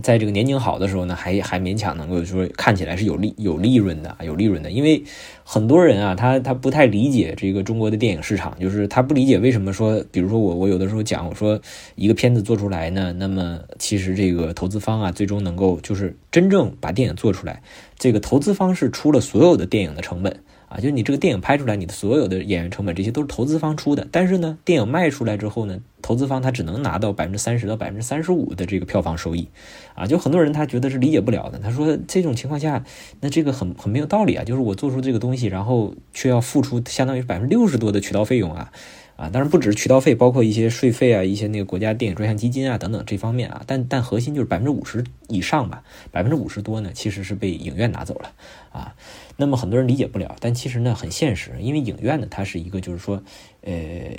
[0.00, 4.70] 在这个年景好的时候呢，还还勉强能够说看起来是有利有利润的，有利润的。
[4.70, 5.04] 因为
[5.44, 11.60] 很多人啊，他他不太理解这个中国的电影市场，就是他不理解为什么说，比如说我我有的时候讲，我说
[11.94, 17.62] 一个片子做出来呢，那么其实这个投资方啊，最终能够就是真正把电影做出来，
[17.98, 20.40] 这个投资方是出了所有的电影的成本。
[20.72, 24.08] 啊，就是你这个电影拍出来，你的所有的演员成本这些都是投资方出的。
[24.10, 29.48] 但是呢，电影卖出来之后呢，投资方他只能拿到百分之三十到百分之三十五的这个票房收益。
[29.94, 31.58] 啊，就很多人他觉得是理解不了的。
[31.58, 32.82] 他说这种情况下，
[33.20, 34.44] 那这个很很没有道理啊。
[34.44, 38.72] 就是我做出这个东西，然后却要付出相当于百分之六十多的渠道费用啊。
[39.16, 43.62] 啊，当然不只是渠道费，包括一些税费啊，一些那个国家电影专项基金啊等等这方面啊。
[43.66, 48.32] 但但核心就是百分之五十以上吧，百分之五十多呢，其实是被影院拿走了
[48.72, 48.94] 啊。
[49.36, 53.22] 那么很多人理解不了，但其实呢很现实，因为影院呢它是一个就是说，
[53.62, 53.72] 呃，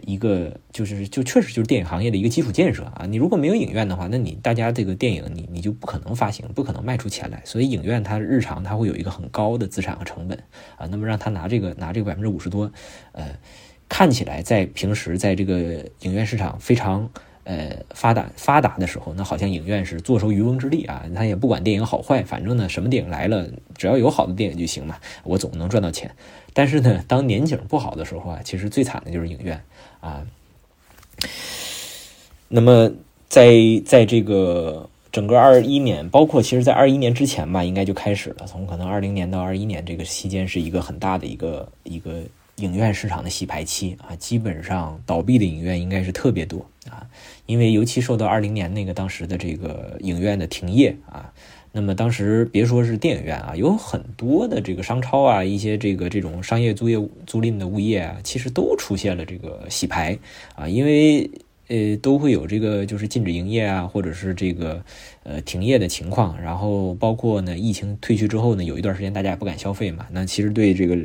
[0.05, 3.05] 一个就是就确实就是电影行业的一个基础建设啊。
[3.07, 7.41] 你如果没有影院的话，那你大家这个电影你你就不可能发行，不可能卖出钱来。
[7.45, 10.37] 所以影院它日常它会有一个很高的资产和成本
[10.77, 10.87] 啊。
[10.89, 12.71] 那么让他拿这个拿这个百分之五十多，
[13.11, 13.37] 呃，
[13.87, 17.09] 看起来在平时在这个影院市场非常。
[17.45, 26.09] 呃，发达发达的时候，那好像影院是坐收渔翁之利啊，他也不管电影好坏，反正呢，什么电影来了，只要有好的电影就行嘛，我总能赚到钱。
[26.53, 29.61] 但是呢，当年景不好的时候啊，其实最惨的就是影院
[29.99, 30.25] 啊。
[32.47, 32.91] 那么，
[33.27, 33.51] 在
[33.85, 42.21] 在这个整个二一年，包括其实在二一年之前吧，应该就开始了，从可能二零年到二一年这个期间，是一个很大的一个一个。
[42.57, 47.07] 影院市场的洗牌期啊，基本上倒闭的影院应该是特别多啊，
[47.45, 51.31] 因为尤其受到二零年那个当时的这个影院的停业啊，
[51.71, 60.17] 那么当时别说是电影院啊，有很多的这个商超啊，一些这个这种商业租业租赁的物业啊，其实都出现了这个洗牌
[60.55, 61.29] 啊，因为。
[61.69, 64.83] 呃，都会有这个就是禁止营业啊，或者是这个
[65.23, 66.39] 呃停业的情况。
[66.39, 70.05] 然后包括呢，疫情退去之后呢，有一段时间大家也不敢消费嘛。
[70.11, 70.97] 那其实对这个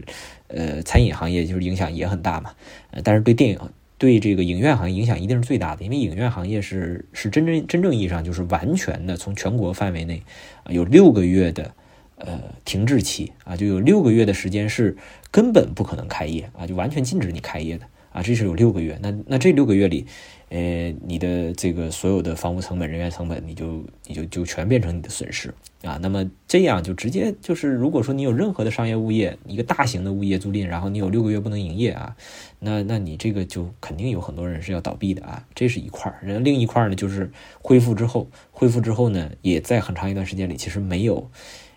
[0.48, 2.50] 呃餐饮行业就是影响也很大嘛。
[2.90, 3.58] 呃，但是对电影
[3.99, 10.22] 对这个影院行业影响一定是最大的，因为影院行业是是真正真正意义上就是完全的从全国范围内
[10.68, 11.74] 有六个月的
[12.16, 14.96] 呃停滞期啊，就有六个月的时间是
[15.30, 18.99] 根本不可能开业啊，就完全禁止你开业的啊，这是有六个月。
[19.03, 20.07] 那那这六个月里。
[20.51, 25.99] 呃，你的这个所有的房屋成本、人员成本，你就你就就全变成你的损失啊。
[26.01, 32.16] 那么这样就直接就是，如果说你有任何的商业物业，一个大型的物业租赁，然后你有六个月不能营业啊，
[32.61, 35.46] 那那你这个就肯定有很多人是要倒闭的啊。
[35.55, 37.30] 这是一块儿，然后另一块儿呢，就是
[37.61, 41.30] 恢复之后，恢复之后呢，也在很长一段时间里，其实没有，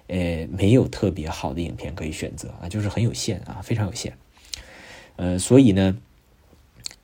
[0.08, 4.14] 呃，没有特别好的影片可以选择啊，就是很有限啊，非常有限。
[5.18, 5.98] 呃，所以呢。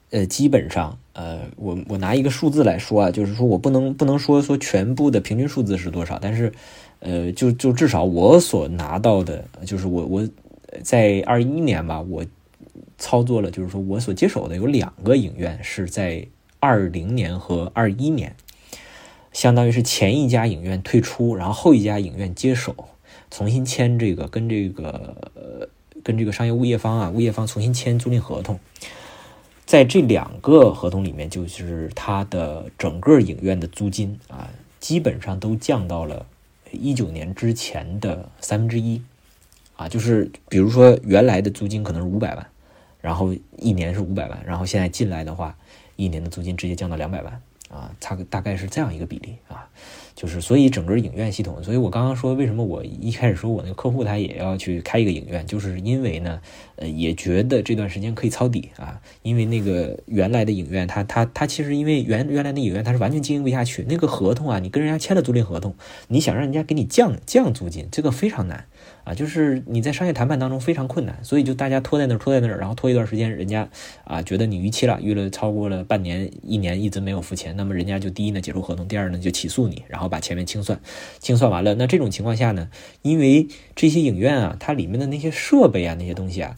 [0.09, 6.51] 呃，基本上，呃，我我拿一个数字来说啊，就是说我不能不能说说全部的平均数字是多少，但是，
[6.99, 10.27] 呃，就就至少我所拿到的，就是我我
[10.81, 12.25] 在二一年吧，我
[12.97, 16.25] 操作了，就是说我所接手的有两个影院是在
[16.59, 18.33] 二零年和二一年，
[19.33, 22.73] 相当于是前一家影院退出，然后后一家影院接手，
[23.29, 25.67] 重新签这个跟这个呃。
[26.03, 28.57] 跟这个商业物业方啊，物业方重新签租赁合同，
[29.67, 34.49] 在这两个合同里面，就是它的整个影院的租金啊，
[34.79, 36.25] 基本上都降到了
[36.71, 39.03] 一九年之前的三分之一
[39.75, 42.47] 啊，就是比如说原来的租金可能是五百万，
[43.01, 45.55] 然后一年是五百万，然后现在进来的话，
[45.97, 47.41] 一年的租金直接降到两百万。
[47.69, 49.67] 啊，差个大概是这样一个比例啊，
[50.17, 56.41] 就是所以整个影院系统，所以我刚刚说为什么我一开始说我那个客户他也要去开一个影院，就是因为呢，
[56.77, 65.75] 呃，也觉得这段时间可以抄底啊，因为那个原来的影院，他他他其实因为原原来的影院他是完全经营不下去，那个合同啊，你跟人家签了租赁合同，
[66.07, 68.65] 你想让人家给你降降租金，这个非常难。
[69.07, 73.69] 啊，就是你在商业谈判当中非常困难，所以就大家拖在那儿，拖在那儿，然后拖一段时间，人家
[74.03, 80.77] 啊觉得你逾期了，逾了超过了半年、一年，一直没有付钱，那么人家就第一呢解除合同，第二呢就起诉你，然后把前面清算，
[81.19, 82.67] 清算完了，那这种情况下呢，
[83.01, 83.47] 因为
[83.77, 86.57] 这些影院啊，它里面的那些设备啊，那些东西啊。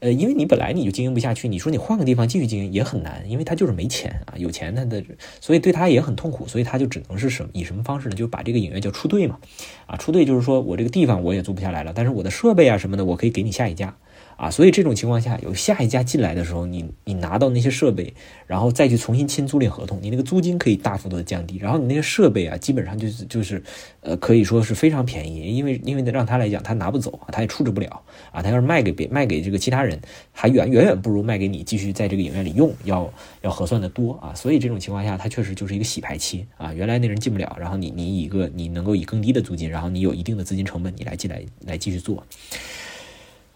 [0.00, 5.02] 呃，因为你本来你就经营不下去，你说你换个地方继续经营也很难，因为他就是没钱啊，有钱他的，
[5.40, 8.14] 所以对他也很痛苦，所以他就只能是什么以什么方式呢？
[8.14, 9.38] 就把这个影院叫出队嘛，
[9.86, 13.96] 啊，出队就是说我这个地方我也租不下来了，但是我的设备啊什么的我可以给你下一家。
[14.36, 18.12] 啊，所以这种情况下，有下一家进来的时候，你你拿到那些设备，
[18.46, 23.62] 然后再去重新签租赁合同，你那个租金可以大幅度的降低，然后你那些设备啊，基本上就是就是，
[24.00, 29.98] 呃，可以说是非常便宜，因为因为让他来讲，他拿不走啊，他也处置不了啊，他要是卖给别卖给这个其他人，
[30.32, 33.10] 还远远远不如卖给你继续在这个影院里用要
[33.40, 42.22] 要合算的多啊，所以这种情况下，它确实就是一个洗牌期啊，原来那人进不了，然后你你以一个你能够以更低的租金，然后你有一定的资金成本，你来进来来继续做，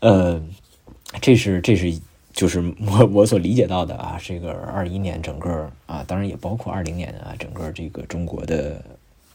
[0.00, 0.42] 呃。
[1.20, 1.92] 这是这是
[2.32, 8.80] 就是我我所理解到的啊，这个二一年整个啊，当然也包括二零年啊，整个这个中国的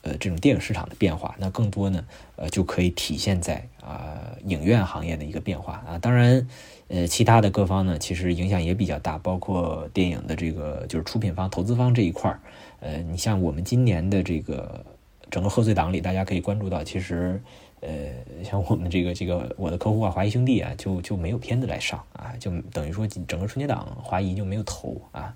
[0.01, 2.03] 呃这种电影市场的变化，那更多呢
[2.38, 6.47] 呃就可以体现在啊影院行业的一个变化啊，当然
[6.88, 12.39] 呃其他的各方呢其实影响也比较大，包括电影的这个就是出品方、投资方这一块儿，
[12.80, 14.86] 呃，你像我们今年的这个
[15.30, 17.41] 整个贺岁档里，大家可以关注到，其实。
[17.88, 25.36] 呃，像我们这个这个我的客户啊，华谊兄弟啊，就就没有片子来上啊，就等于说整个春节档华谊就没有投啊，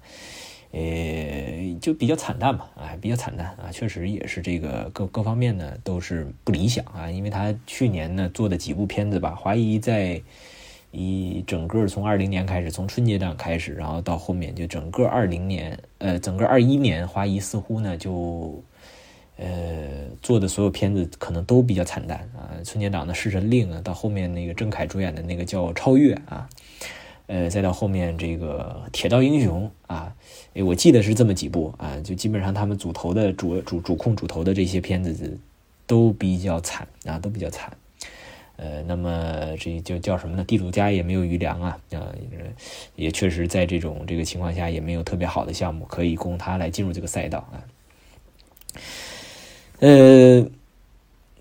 [0.71, 0.81] 呃，
[1.79, 10.19] 就比较惨淡嘛，啊，比较惨淡啊，确实也是这个各各方面呢都是不理想啊，因为他去年呢做的几部片子吧，华谊在
[10.89, 18.63] 一整个从二零年开始，从春节档开始，然后到后面就整个二零年，呃，整个二一年华谊似乎呢就。
[19.41, 22.51] 呃，做的所有片子可能都比较惨淡啊。
[22.65, 26.49] 春节档的《侍神令》啊，到后面那个郑恺主演的那个叫《超越》啊，
[27.27, 30.13] 呃，再到后面这个《铁道英雄》啊，
[30.65, 35.37] 我记得是这么几部啊，就基本上他们主投的主主主控主投的这些片子
[35.87, 37.71] 都比较惨啊，都比较惨。
[38.57, 40.43] 呃，那么这就叫什么呢？
[40.43, 42.13] 地主家也没有余粮啊啊，
[42.97, 47.63] 也确实在这种这个情况下，也没有特别好的项目可以供他来进入这个赛道啊。
[49.79, 50.45] 呃，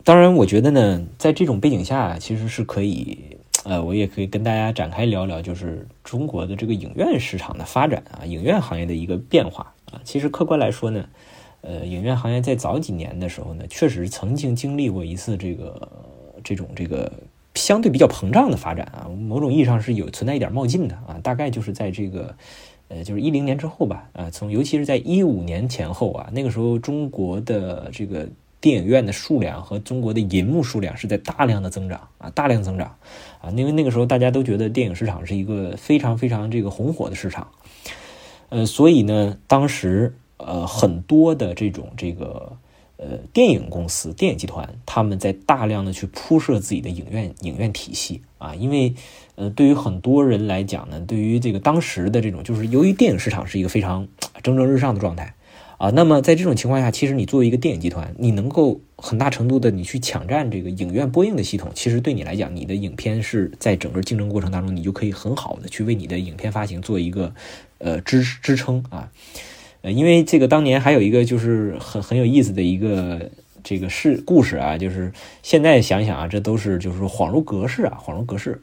[0.04, 10.00] 当然，我觉得呢，在这种背景下，其实是可以，呃，我也可以跟大家展开聊聊，就是中国的这个影院市场的发展啊，影院行业的一个变化啊。
[10.04, 11.04] 其实客观来说呢，
[11.62, 15.88] 呃，影院行业在早几年的时候呢，确实曾经经历过一次这个
[16.44, 17.12] 这种这个
[17.56, 22.36] 相对比较膨胀的发展啊，某种意义上是有存在一点冒进的啊，大概就是在这个。
[22.88, 28.28] 呃，就是一零年之后吧，啊，从尤其是在一五年前后啊，那个时候中国的这个
[28.60, 32.96] 电影院的数量和中国的银幕数量是在大量的增长啊，大量增长
[33.40, 37.48] 啊，因为那个时候大家都觉得电影市场是一个非常非常这个红火的市场，
[38.48, 42.56] 呃，所以呢，当时呃很多的这种这个。
[43.00, 48.92] 呃，电影公司、电影集团，他们在大量的去铺设自己的影院、影院体系啊，因为，
[49.38, 54.08] 呃，对于很多人来讲呢，对于这个当时的这种，就是由于电影市场是一个非常
[54.42, 55.32] 蒸蒸日上的状态
[55.76, 67.32] 啊，那么在这种情况下，其实你作为一个电影集团，你能够很大程度的你去抢占这个影院播映的系统，其实对你来讲，你的影片是在整个竞争过程当中，你就可以很好的去为你的影片发行做一个
[67.78, 69.08] 呃支支撑啊。
[69.82, 73.30] 呃，因为这个当年还有一个就是很很有意思的一个
[73.62, 75.12] 这个事故事啊，就是
[75.44, 78.60] 现在想想啊，这都是就是恍如隔世啊，恍如隔世。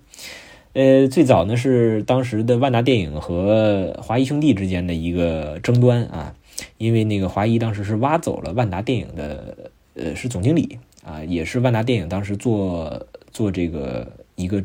[0.76, 6.36] 呃，最早呢是当时的万达电影和华谊兄弟之间的一个争端啊，
[6.78, 14.64] 因为那个华谊当时是挖走了万达电影的呃是总经理啊，也是万达电影当时做做这个一个。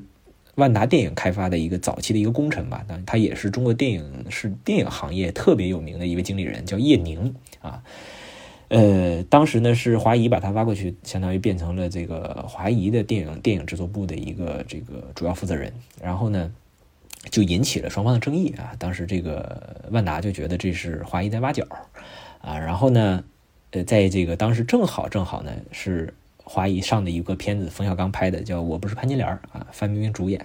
[0.56, 7.82] 万达电影开发的一个早期的一个功臣吧，那他也是中国电影是电影行业特别有名的一位经理人，叫叶宁啊。
[8.70, 16.52] 呃，当时呢是华谊把他挖过去，相当于变成了这个华谊的电影电影制作部的一个这个主要负责人，然后呢
[17.30, 18.70] 就引起了双方的争议啊。
[18.78, 21.66] 当时这个万达就觉得这是华谊在挖角
[22.40, 23.24] 啊，然后呢，
[23.72, 30.40] 呃，在这个当时正好正好呢是华谊上的一个片子，冯小刚拍的叫《我不是潘金莲》啊，范冰冰主演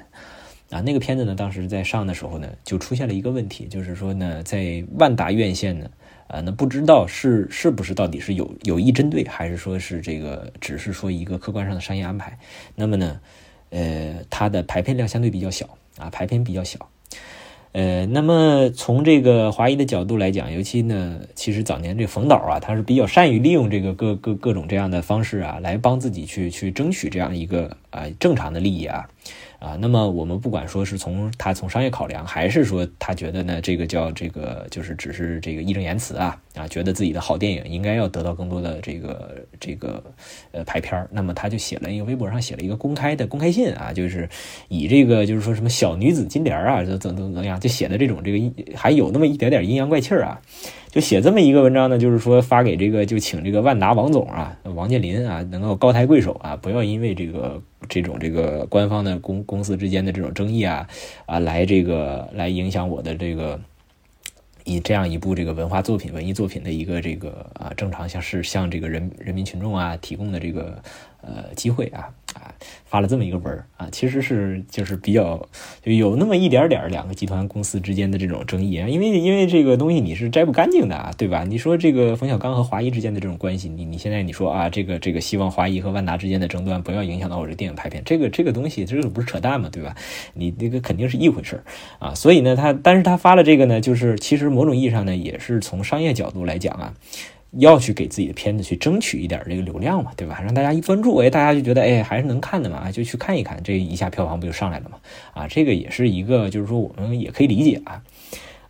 [0.71, 5.87] 啊，那个片子呢当时在上的时候呢就出现了一个问题，就是说呢在万达院线呢。
[6.27, 12.37] 啊，那不知道是是不是到底是有有意针对，还是说是这个只是说一个客观上的商业安排？
[12.75, 13.19] 那么呢，
[13.69, 16.89] 呃，它的排片量相对比较小啊，排片比较小。
[17.73, 29.09] 呃，那么从这个华谊的角度来讲，尤其呢，其实早年这冯导啊，他是比较善于利用这个各各各种这样的方式啊，来帮自己去去争取这样一个啊正常的利益啊。
[29.65, 40.03] 啊，那么我们不管说是从他从商业考量，还是说他觉得呢，这个叫这个就是只是这个义正言辞啊啊，觉得自己的好电影应该要得到更多的这个这个
[40.51, 44.27] 呃排片儿，那么他就写了一个微博上写了一个公开的公开信啊，就是
[44.69, 50.41] 以这个就是说什么小女子金莲啊，怎怎怎怎样，就写的这种这个还有那么一点点阴阳怪气儿啊。
[50.89, 60.87] 就写这么一个文章呢，就是说发给这个，就请这个万达王总啊，王健林啊，能够高抬贵手啊，不要因为这个这种这个官方的公公司之间的这种争议啊
[61.25, 63.59] 啊，来这个来影响我的这个
[64.65, 70.83] 以这样一部这个文化作品、文艺作品的一个这个啊正常像是向这个人人民群众啊提供的这个
[71.21, 72.09] 呃机会啊。
[72.35, 72.53] 啊，
[72.85, 75.47] 发了这么一个文儿啊，其实是就是比较
[75.81, 81.43] 就有那么一点点两个集团公司之间的这种争议啊，因为因为这个东西你是摘不干净的啊，对吧？
[81.43, 89.95] 你说这个冯小刚和华谊之间的这种关系，你你现在你说啊，这个这个希望华谊和万达之间的争端不要影响到我这电影拍片，这个这个东西这个不是扯淡嘛，对吧？
[90.33, 91.63] 你这个肯定是一回事儿
[91.99, 96.93] 啊，所以呢，他但是他发了这个呢，就是其实某种意义上呢，也是从商业角度来讲啊。
[97.57, 100.39] 要去给自己的片子去争取一点这个流量嘛，对吧？
[100.41, 104.97] 让大家一关注，哎，大家就觉得哎还是能看的嘛，就去看一看，这一下票房不就上来了嘛？
[105.33, 108.01] 啊，这个也是一个，就是说我们也可以理解啊。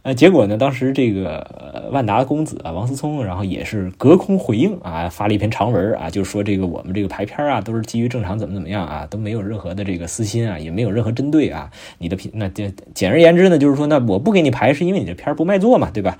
[0.06, 0.56] 呃，结果呢？
[0.56, 11.72] 当时这个万达公子啊，王思聪，然后也是隔空回应啊，发了一篇长文啊，就是说这个我们这个排片啊，都是基于正常怎么怎么样啊，都没有任何的这个私心啊，也没有任何针对啊。
[11.98, 16.16] 你的片那简简而言之呢，就是说那我不给你排，是因为你这片不卖座嘛，对吧？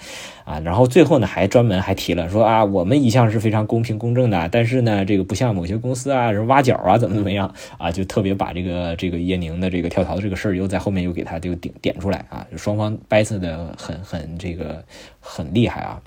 [0.46, 14.84] 啊，然后最后呢，还专门还提了说啊，我们一向是非常公平公正的，但是呢，这个不像某些公司啊，人挖角啊，怎么怎么样啊，就特别把这个这个叶宁的这个跳槽这个事儿又在后面又给他就点点出来啊，双方掰扯的很很这个
[15.20, 16.02] 很厉害啊！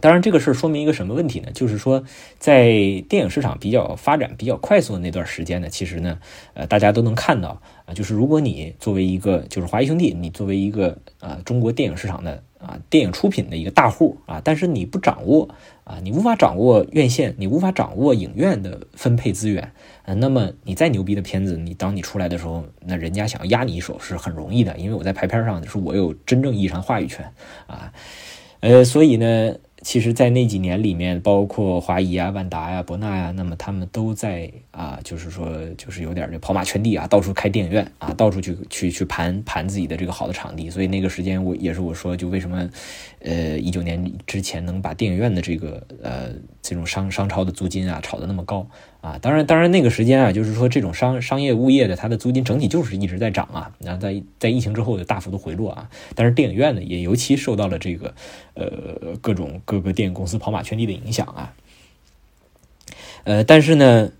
[0.00, 1.50] 当然，这个事儿说明一个什么问题呢？
[1.52, 2.04] 就是说，
[2.38, 2.66] 在
[3.08, 6.18] 电影市场比较发展比较快速的那段时间呢，其实呢，
[6.54, 15.48] 呃，大家都能看到啊，就是如果你作为一个就是华谊兄弟，你作为一个啊中国电影市场的啊电影出品的一个大户啊，但是你不掌握
[15.84, 19.72] 啊，你无法掌握院线，你无法掌握影院的分配资源。
[20.04, 27.32] 啊，那么你再牛逼的片子，你当你出来的时候，那人家想要压你一手是很容易的，因为我在排片上是我有真正意义上话语权
[27.66, 27.92] 啊，
[28.60, 29.54] 呃，所以呢。
[29.86, 40.68] 其实，在那几年里面，包括华谊啊、万达呀、博纳呀，那么他们都在啊，就是说，就是有点这跑马圈地啊，到处开电影院啊，到处去去去盘盘自己的这个好的场地。
[40.68, 42.68] 所以那个时间，我也是我说，就为什么，
[43.20, 46.30] 呃，一九年之前能把电影院的这个呃
[46.60, 48.68] 这种商商超的租金啊炒得那么高。
[49.00, 53.70] 啊，当然，当然，那个时间啊，就是说这种商商业物业的，它的租金整体就是一直在涨啊。
[53.78, 55.88] 那在在疫情之后的，大幅度回落啊。
[56.14, 58.14] 但是电影院呢，也尤其受到了这个
[58.54, 61.54] 呃各种各个电影公司跑马圈地的影响啊。
[63.22, 64.10] 呃，但是呢，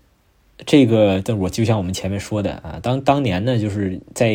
[0.65, 4.29] 这个，我就像我们前面说的啊，当当年呢，就是在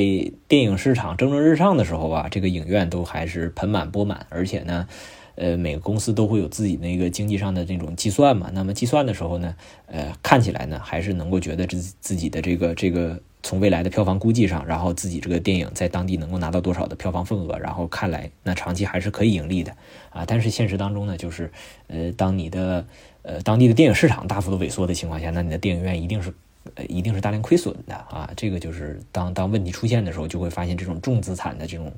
[0.49, 4.87] 电影市场蒸蒸日上的时候啊，这个影院都还是盆满钵满，而且呢。
[5.35, 8.51] 呃，每个公司都会有自己那个经济上的那种计算嘛。
[8.53, 9.55] 那么计算的时候呢，
[9.87, 19.75] 呃，看起来呢还是能够觉得自自己的这个这个从未来的票房估计上，然后自己这个电影在当地能够拿到多少的票房份额，然后看来那长期还是可以盈利的
[20.11, 20.25] 啊。
[20.27, 21.51] 但是现实当中呢，就是
[21.89, 22.87] 呃，当你的
[23.23, 26.33] 呃当地的电影市场大幅度萎缩的情况下，那你的电影院一定是。
[26.77, 28.31] 呃，一定是大量亏损的啊！
[28.37, 31.93] 这个就是当当问题出现的时候，就会发现这种重资产的这种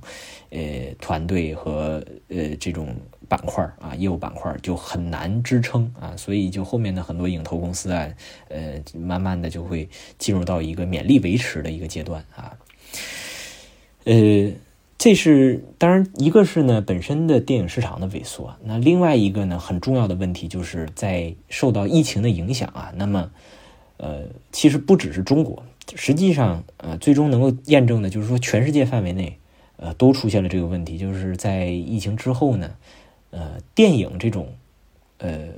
[0.51, 0.61] 呃
[0.99, 2.89] 团队和呃这种
[3.29, 8.09] 板块啊，业务板块就很难支撑啊，所以就后面的很多影投公司啊，
[8.49, 9.89] 呃，慢慢的就会
[10.19, 12.57] 进入到一个勉力维持的一个阶段啊。
[14.05, 14.51] 呃，
[14.97, 23.31] 这是当然，一个是呢本身的电影市场的萎缩，那另外一个呢很重要的问题就是在受到疫情的影响啊，那么。
[23.97, 25.65] 呃，其实不只是中国，
[25.95, 29.39] 实际上，呃，最终能够验证的，就是说，全世界范围内，
[29.77, 32.75] 呃，都出现了这个问题，就是在疫情之后呢，
[33.31, 34.55] 呃，电影这种，
[35.19, 35.49] 呃，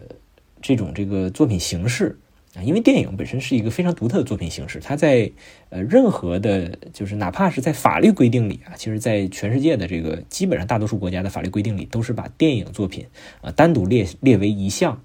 [0.61, 2.19] 这种这个作品形式
[2.55, 5.31] 啊，因为电影本身是一个非常独特的作品形式，它在
[5.71, 13.07] 呃任何的，就是哪怕是在法律规定里啊，其实，在全世界的这个基本上大多数国家的法律规定里，都是把电影作品
[13.41, 15.03] 啊单独列列为一项，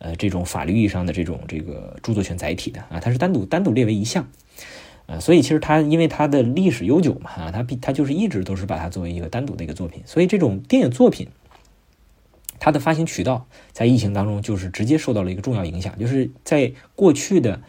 [0.00, 4.28] 呃，这种法律意义上的这种这个著作权载体的啊，它是单独单独列为一项。
[5.06, 11.26] 啊，所以其实它因为它的历史悠久嘛，啊，它它就是一直都是把它作为一个单独的一个作品，所以这种电影作品，
[12.60, 17.60] 它的发行渠道在疫情当中就是直接受到了一个重要影响，就是在过去的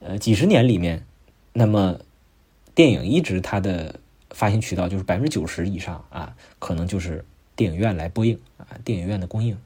[0.00, 1.04] 呃几十年里面，
[1.52, 1.98] 那么
[2.74, 9.58] 电影一直它的发行渠道就是百分之九十以上啊，可能就是电影院来播映啊，电影院的供应，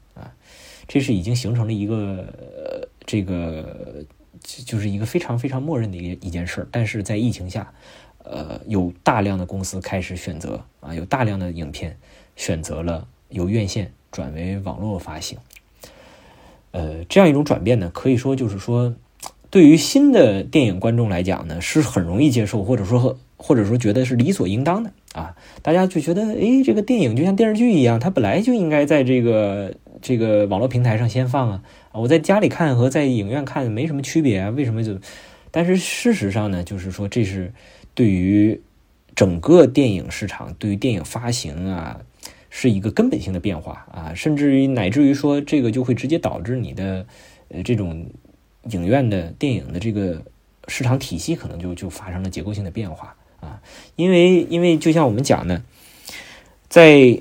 [0.91, 4.05] 这是已经形成了一个呃这个。
[4.65, 7.71] 就是一个非常非常默认的一一件事，但是在疫情下，
[8.25, 11.99] 呃，有大量的公司开始选择啊，有大量的影片
[12.37, 15.37] 选择了由院线转为网络发行，
[16.71, 18.95] 呃，这样一种转变呢，可以说就是说，
[19.51, 31.63] 对于新的电影观众来讲呢，是很容易接受，或者说或者说觉得是理所应当的啊，大家就觉得，哎，这个电影就像电视剧一样，它本来就应该在这个这个网络平台上先放啊。
[31.93, 34.51] 我在家里看和在影院看没什么区别啊？
[34.51, 34.99] 为什么就？
[35.51, 37.53] 但是事实上呢，就是说这是
[37.95, 38.61] 对于
[39.17, 42.01] 整个电影市场、对于电影发行啊，
[42.49, 47.05] 是一个根本性的变化啊，甚至于乃至于说这个就会直接导致你的
[47.49, 48.07] 呃这种
[48.71, 50.23] 影院的电影的这个
[50.69, 53.61] 市场体系可能就就发生了结构性的变化啊，
[53.97, 55.63] 因为因为就像我们讲的，
[56.69, 57.21] 在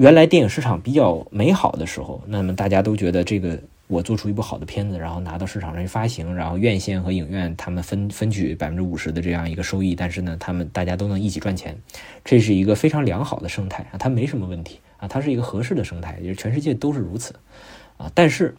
[0.00, 3.58] 原来电影市场比较美好的时候，那么大家都觉得这个。
[3.86, 11.76] 我做出一部好的片子，然后拿到市场上去发行，然后院线和影院他们分分取百分之五十的这样一个收益，但是呢，他们大家都能一起赚钱，
[12.24, 17.34] 这是一个非常良好的生态啊，它没什么问题啊，它是一个合适的生态，就是全世界都是如此
[17.96, 18.08] 啊。
[18.14, 18.54] 但是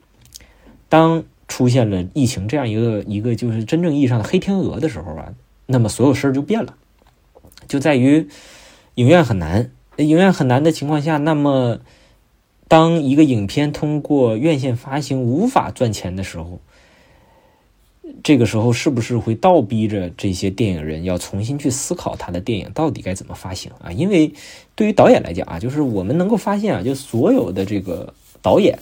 [0.90, 5.34] 当出现了疫情这样一个一个就是真正意义上的黑天鹅的时候啊，
[5.66, 6.76] 那么所有事儿就变了，
[7.70, 8.28] 就在于
[8.96, 11.80] 影院很难，影院很难的情况下，那么。
[12.68, 16.62] 当一个影片通过院线发行无法赚钱的时候，
[18.24, 23.92] 这个时候是不是会倒逼着这些电影人要重新去思考他的电影到底该怎么发行啊？
[23.92, 24.32] 因为
[24.74, 28.80] 对于导演来讲啊，就是我们能够发现啊，就所有的这个导演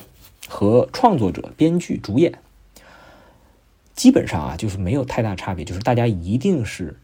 [0.47, 2.37] 和创作者、编剧、主演，
[3.95, 6.95] 基本上啊就是没有太大差别，就是大家一定是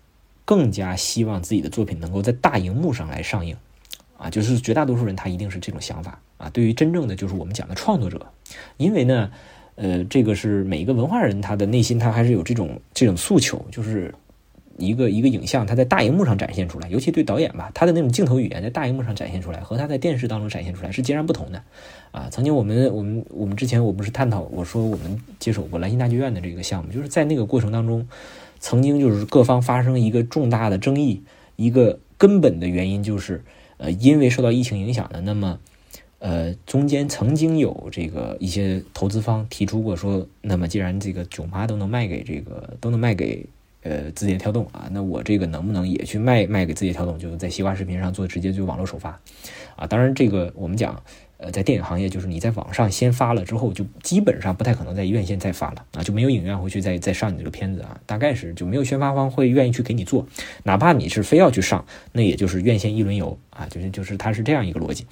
[0.45, 3.57] 更加希望自己的作品能够在大荧幕上来上映
[4.17, 6.19] 啊，就是绝大多数人他一定是这种想法。
[6.37, 8.25] 啊，对于真正的就是我们讲的创作者，
[8.75, 9.31] 因为呢，
[9.75, 14.13] 呃，这个是每一个文化人他的内心他还是有这种这种诉求，就是
[14.77, 21.63] 一个一个影像他在大荧幕上展现出来，尤其对导演吧，他的那种镜头语言在大荧幕上展现出来，和他在电视当中展现出来是截然不同的。
[22.11, 28.05] 啊，曾经我们我们我们之前我不是探讨我说我们接手过兰心大剧院的这个项目，就是在那个过程当中，
[28.59, 31.23] 曾经就是各方发生一个重大的争议，
[31.55, 33.41] 一个根本的原因就是
[33.77, 35.59] 呃，因为受到疫情影响的，那么。
[36.17, 43.45] 呃，中间曾经有这个一些投资方提出过说，那么既然这个囧妈都能卖给这个都能卖给
[43.83, 47.19] 呃字节跳动啊，那我这个能不能也去卖卖给字节跳动？
[47.19, 49.19] 就是在西瓜视频上做直接就网络首发
[49.75, 49.85] 啊。
[49.85, 50.99] 当然，这个我们讲，
[51.45, 57.99] 呃，在电影行业，就是你在网上先发了之后，就基本上不太可能在院线再发了啊，就没有影院会去再再上你这个片子啊。
[58.07, 60.25] 大概是就没有宣发方会愿意去给你做，
[60.63, 65.05] 哪怕你是非要去上，那也就是院线一轮游啊，就是就是它是这样一个逻辑。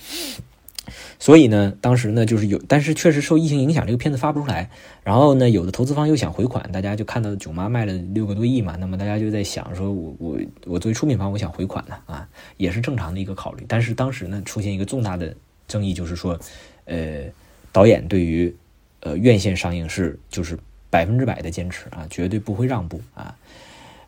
[1.18, 4.70] 所以呢，当时呢就是有，但是确实受疫情影响，这个片子发不出来。
[5.04, 12.28] 然后呢，有的投资方又想回款，大家就看到囧妈卖了六个多亿嘛，那么大家就在想说，我我我作为出品方，我想回款呢啊，
[12.58, 13.64] 也是正常的一个考虑。
[13.68, 15.34] 但是当时呢，出现一个重大的
[15.68, 16.40] 争议，就是说，
[16.86, 17.24] 呃，
[17.72, 18.56] 导演对于
[19.02, 20.58] 呃院线上映是就是
[20.90, 23.36] 百分之百的坚持啊，绝对不会让步啊，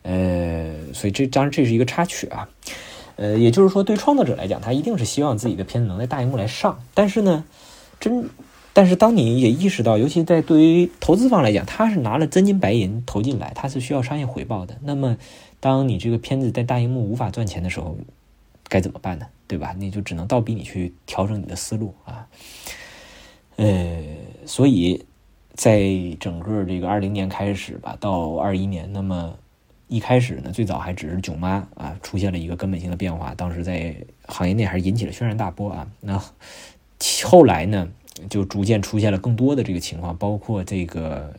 [0.04, 2.48] 呃，所以这当然这是一个插曲啊。
[3.18, 6.84] 呃，也就是说，对创作者来讲，他一定是希望自己的片子能在大荧幕来上。
[6.94, 7.46] 但是呢，
[7.98, 8.30] 真，
[8.74, 14.78] 但是当你也意识到，尤其在对于投资方来讲，他是拿了真金白银投进来，他是需要商业回报的。
[14.84, 15.16] 那么，
[15.62, 17.98] 当你这个片子在大荧幕无法赚钱的时候，
[18.68, 19.26] 该怎么办呢？
[19.48, 19.76] 对吧？
[19.78, 22.28] 你就只能倒逼你去调整你的思路啊。
[23.56, 24.04] 呃，
[24.46, 25.06] 所以
[25.54, 25.90] 在
[26.20, 29.38] 整个这个二零年开始吧，到二一年，那么。
[29.88, 33.96] 一开始呢，最早还只是囧妈啊，出现了一个根本性的变化，当时在
[34.26, 35.88] 行业内还是引起了轩然大波啊。
[36.02, 36.20] 那
[37.24, 37.88] 后来呢，
[38.28, 41.32] 就逐渐出现了更多的这个情况，包括这个，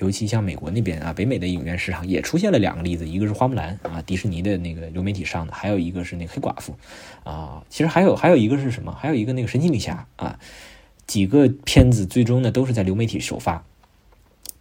[0.00, 6.74] 尤其像美国那边啊，北美的影院市场也出现了两个例子，一个是花木兰啊，迪士尼的那个流媒体上的，还有一个是那个黑寡妇
[7.22, 7.62] 啊。
[7.68, 8.92] 其实还有还有一个是什么？
[8.92, 10.38] 还有一个那个神奇女侠啊，
[11.06, 13.62] 几个片子最终呢都是在流媒体首发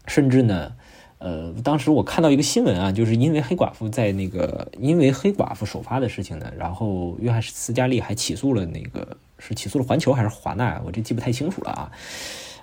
[0.08, 0.74] 甚至呢，
[1.20, 11.92] 呃，当时我看到一个新闻啊，就是因为黑寡妇在那个因为黑寡妇首发的事情呢，然后约翰斯嘉丽还起诉了那个是起诉了环球还是华纳，我这记不太清楚了啊。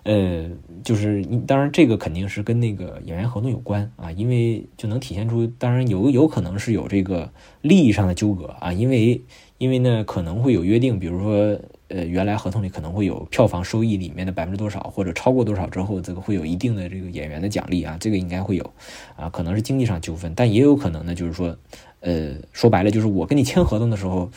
[0.06, 0.48] 呃，
[0.84, 7.28] 就是你当然，这个肯定是跟那个演员合同有关啊，因为就能体现出，当然有有可能是有这个
[7.60, 9.20] 利益上的纠葛啊，因为
[9.58, 11.58] 因为呢可能会有约定，比如说
[11.88, 18.72] 呃原来合同里可能会有票房收益里面的百分之多少，或者超过多少之后，这个会有一定的这个演员的奖励啊，这个应该会有
[19.16, 21.56] 啊，可能是经济上纠纷，但也有可能呢，就是说
[21.98, 24.30] 呃说白了就是我跟你签合同的时候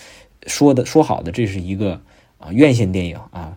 [0.47, 2.01] 说的说好的这是一个
[2.39, 3.55] 啊院线电影啊。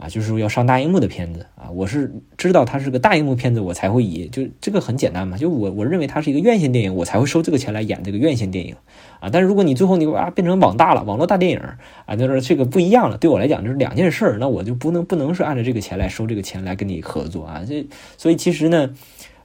[0.00, 8.74] 啊，就是说要上大荧幕的片子啊，我是知道它是个大荧幕片子，我才会以就这个很简单嘛，就我我认为它是一个院线电影，我才会收这个钱来演这个院线电影
[9.20, 9.28] 啊。
[9.30, 11.60] 但是如果你最后你啊变成网大了，网络大电影
[12.06, 17.62] 啊，就是这个不一样了，对我来讲就是两件事，那我就不能不能是按照这个钱来收这个钱来跟你合作啊。
[17.68, 17.86] 这
[18.16, 18.94] 所以其实呢，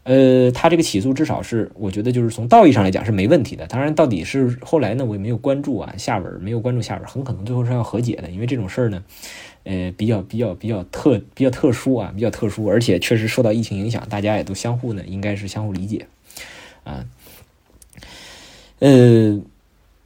[0.04, 3.68] 呃，他这个起诉至少是我觉得就是从道义上来讲是没问题的。
[3.68, 9.04] 当然到底是后来呢，我也没有关注啊下文没有关注下文，很可能最后是要和解的，因为这种事儿呢。
[9.66, 16.06] 呃，比较比较比较特比较特殊啊，比较特殊，而且确实受到疫情影响，大家也都相互呢，应该是相互理解
[16.84, 17.06] 啊。
[18.78, 19.42] 呃，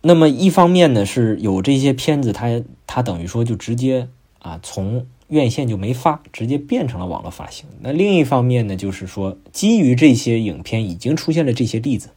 [0.02, 4.07] 那么一方面呢，是有这些片子，它它等于说就直接
[4.40, 7.65] 啊从院线就没发，直接变成了网络发行。
[7.81, 12.11] 那另一方面呢，就是说基于这些影片已经出现了这些例子，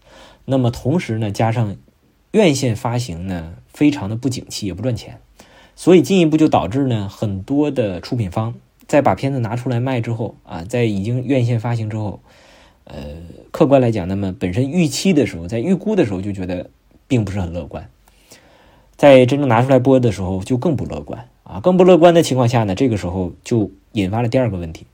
[0.45, 1.77] 那么同时呢，加上
[2.31, 5.19] 院线发行呢，非常的不景气，也不赚钱。
[5.83, 8.55] 所以进一步就导致呢，很多的出品方
[8.87, 12.21] 在把片子拿出来卖之后啊，在已经院线发行之后，
[12.85, 12.95] 呃，
[13.51, 16.71] 客观来讲，那么本身预期的时候，在预估的时候就觉得
[17.09, 17.91] 并不是很乐观，
[18.95, 24.87] 在真正拿出来播的时候就更不乐观啊，更不乐观的情况下呢，这个时候就引发了第二个问题，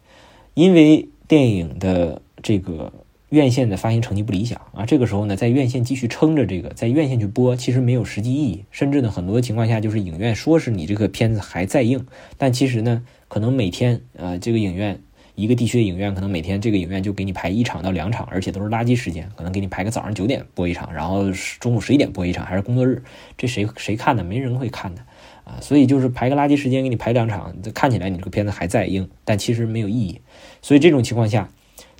[0.54, 2.94] 因为电影的这个。
[3.30, 8.64] 院线的发行成绩不理想啊，这个时候呢，在院线继续撑着这个，在院线去播，其实没有实际意义。
[8.70, 12.06] 甚至呢，很多情况下就是影院说是你这个片子还在映，
[12.38, 15.02] 但其实呢，可能每天呃，这个影院
[15.34, 21.30] 一个地区的影院可能每天这个影院就给你排一场到两场，而且都是垃圾时间，可能给你排个早上九点播一场，然后
[21.60, 23.02] 中午十一点播一场，还是工作日，
[23.36, 24.24] 这谁谁看的？
[24.24, 25.02] 没人会看的
[25.44, 25.60] 啊。
[25.60, 30.22] 所以就是排个垃圾时间给你排两场，看起来你这个片子还在映，但其实没有意义。
[30.62, 31.50] 所以这种情况下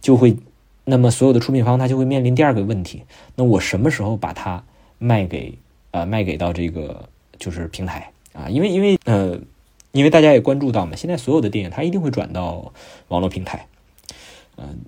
[0.00, 0.34] 就会。
[0.90, 3.02] 那么所有的出品方他就会面临第二个问题，
[3.35, 4.65] 那我什么时候把它
[4.97, 5.59] 卖给
[5.90, 8.48] 呃卖给到这个就是平台啊？
[8.48, 9.39] 因为因为呃
[9.93, 12.73] 因为大家也关注到嘛，现在所有的电影它一定会转到
[13.09, 13.66] 网络平台，
[14.56, 14.78] 嗯，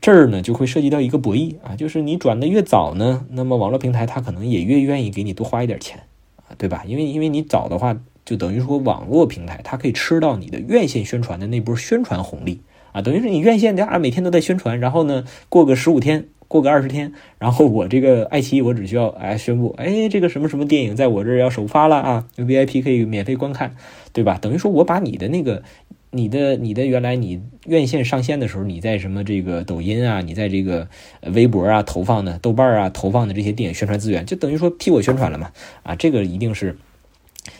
[0.00, 6.00] 这儿呢就会涉及到一个博弈啊，就是你转的越早呢，那么网络平台它可能也越愿意给你多花一点钱
[6.38, 6.82] 啊，对吧？
[6.84, 12.62] 因为因为你早的话，就等于说网络平台它可以吃到你的院线宣传的那波宣传红利。
[12.96, 23.76] 啊，等于是你院线的啊，每天都在宣传，然后呢，过个十五天，过个二十天，然后我这个爱奇艺，我只需要哎宣布，哎，这个什么什么电影在我这儿要首发了啊，VIP 可以免费观看，
[24.14, 24.38] 对吧？
[24.40, 25.62] 等于说我把你的那个，
[26.10, 30.88] 你的你的原来你院线上线的时候，你在什么这个抖音啊，你在这个
[31.20, 35.50] 微博啊投放的，豆瓣啊投放的这些电影宣传资源，就等于说替我宣传了嘛？
[35.82, 36.78] 啊，这个一定是。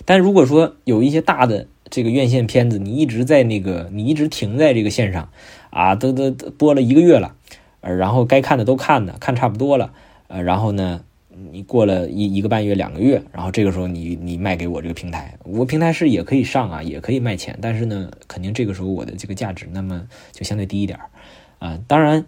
[0.06, 1.66] 但如果说有一些大的。
[1.88, 5.30] 这个院线片子，你一直在那个，你一直停在这个线上，
[5.70, 7.36] 啊，都都播了一个月了，
[7.80, 9.92] 呃，然后该看的都看的，看差不多了，
[10.26, 11.04] 呃，然后呢，
[11.52, 20.98] 你过了一一个半月、两个月，然后这个时候你你卖给我这个平台，我平台是也可以上啊，也可以卖钱，但是呢，肯定这个时候我的这个价值那么就相对低一点，
[21.60, 22.24] 啊，当然，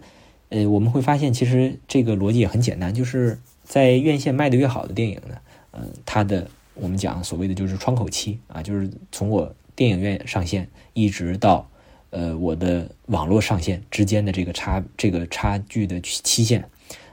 [0.50, 5.38] 呃，我们会发现其实这个逻辑也很简单，就是在院线卖的越好的电影呢，
[5.72, 6.48] 嗯，它的。
[6.80, 11.68] 我们讲所谓的就是窗口期啊，就是从我电影院上线一直到
[12.10, 16.64] 呃我的网络上线之间的这个差这个差距的期限，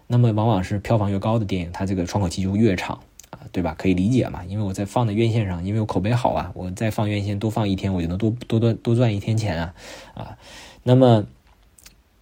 [0.08, 3.00] 那么往往是票房越高的电影，它这个窗口期就越长
[3.32, 3.76] 啊，对吧？
[3.78, 4.44] 可以理解嘛？
[4.46, 9.74] 因为我在放在院线上，因为我口碑好啊，我再放院线多放一天，我就能多多多多赚一天钱啊
[10.14, 10.38] 啊。
[10.84, 11.26] 那么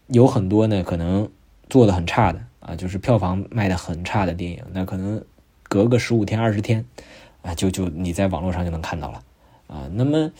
[0.07, 1.29] 有很多呢，可能
[1.69, 5.23] 做的很差的啊，就是票房卖的很差的电影，那可能
[5.63, 6.85] 隔个十五天二十天。
[7.43, 9.21] 啊，就就你在网络上就能看到了，
[9.67, 10.31] 啊，那么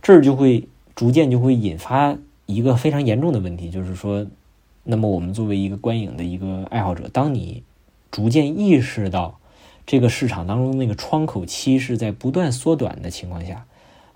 [0.00, 2.16] 这儿就会逐渐就会引发
[2.46, 4.26] 一个非常严重的问题，就是说，
[4.84, 7.62] 那么我们作为一个观影的一个爱好者，当你
[8.10, 9.38] 逐渐意识到
[9.84, 13.66] 这个市场当中那个窗口期是在不断缩短的情况下，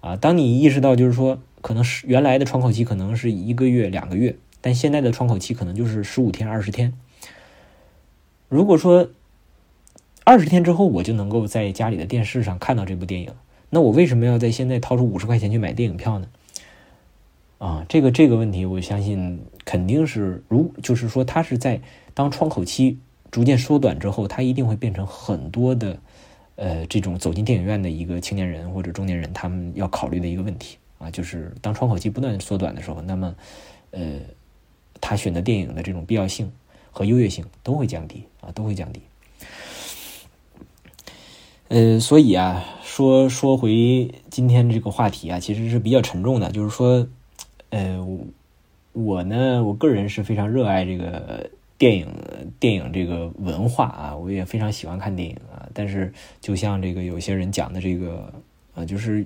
[0.01, 6.95] 啊，当你意识到就是说，可能是原来的窗口期可能是一个月两个月，但现在的窗口期可能就是十五天二十天，
[8.49, 9.11] 如果说。
[10.31, 13.35] 二十天之后，我就能够在家里的电视上看到这部电影。
[13.69, 16.29] 那我为什么要在现在掏出五十块钱去买电影票呢？
[17.59, 21.81] 啊，这个这个问题，我相信肯定是，如就是说，它是在
[22.15, 22.97] 当窗口期
[23.33, 25.99] 逐渐缩短之后，它一定会变成很多的，
[26.55, 33.35] 呃，这种走进电影院的一个青年人或者中年人，他们要考虑的一个问题啊，就是当窗口期不断缩短的时候，那么，
[33.91, 34.21] 呃，
[35.01, 36.53] 他选择电影的这种必要性
[36.93, 39.03] 和优越性都会降低啊，都会降低。
[41.71, 46.51] 呃，所以啊，说说回今天这个话题啊，其实是比较沉重的。
[46.51, 47.07] 就是说，
[47.69, 48.05] 呃，
[48.93, 51.49] 我呢，我个人是非常热爱这个
[51.79, 52.09] 电影，
[52.59, 55.69] 电影这个文化啊，我也非常喜欢看电影啊。
[55.73, 58.33] 但是，就像这个有些人讲的这个
[58.75, 59.25] 啊，就是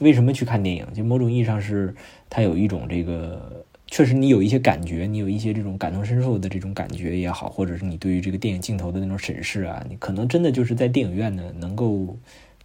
[0.00, 0.86] 为什么去看电影？
[0.94, 1.94] 就某种意义上是
[2.30, 3.62] 它有一种这个。
[3.92, 12.16] 确实，你有一些感觉，你有一些这种感同身受的这种感觉也好，或者是你对于这个电影镜头的那种审视啊，你可能真的就是在电影院呢能够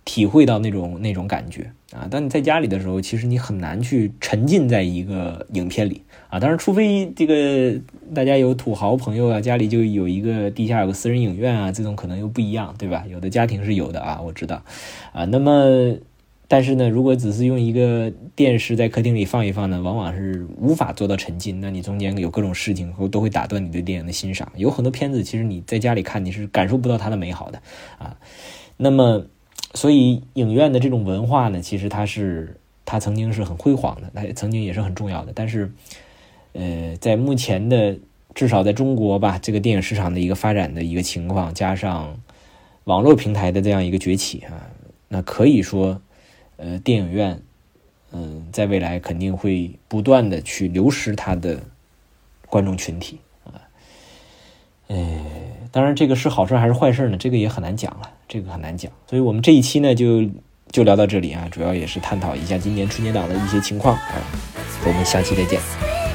[0.05, 2.07] 体会到那种那种感觉啊。
[2.09, 6.39] 当你在家里的时候，其实你很难去沉浸在一个影片里啊。
[6.39, 7.77] 当然，除非这个
[8.15, 13.03] 大家有土豪朋友啊，家里就有一个地下有个私人影院啊，这种可能又不一样，对吧？
[13.09, 14.63] 有的家庭是有的啊，我知道
[15.11, 15.25] 啊。
[15.25, 15.97] 那么。
[16.49, 21.59] 但是呢，如果只是用一个电视在客厅里放一放呢，往往是无法做到沉浸。
[21.59, 24.49] 那你中间有各种事情，都会打断你对电影的欣赏。
[24.55, 27.61] 有很多片子，其实你在家里看，你是感受不到它的美好的
[27.97, 28.17] 啊。
[28.77, 29.25] 那么，
[29.73, 32.55] 所以影院的这种文化呢，其实它是
[32.85, 35.33] 它曾经是很辉煌的，它曾经也是很重要的。
[35.35, 35.69] 但是，
[36.53, 37.97] 呃，在目前的
[38.33, 42.17] 至少在中国吧，这个电影市场的一个发展的一个情况，加上
[42.85, 44.71] 网络平台的这样一个崛起啊，
[45.09, 46.01] 那可以说。
[46.57, 47.41] 呃，电影院，
[48.11, 51.61] 嗯，在未来肯定会不断的去流失它的
[52.47, 53.61] 观众群体啊。
[54.87, 55.21] 哎，
[55.71, 57.17] 当然这个是好事还是坏事呢？
[57.17, 58.91] 这个也很难讲了，这个很难讲。
[59.07, 60.29] 所以我们这一期呢，就
[60.71, 64.21] 就聊到这里啊，主要也是探讨一下今年春节档的一些情况啊。
[64.85, 66.06] 我们下期再见。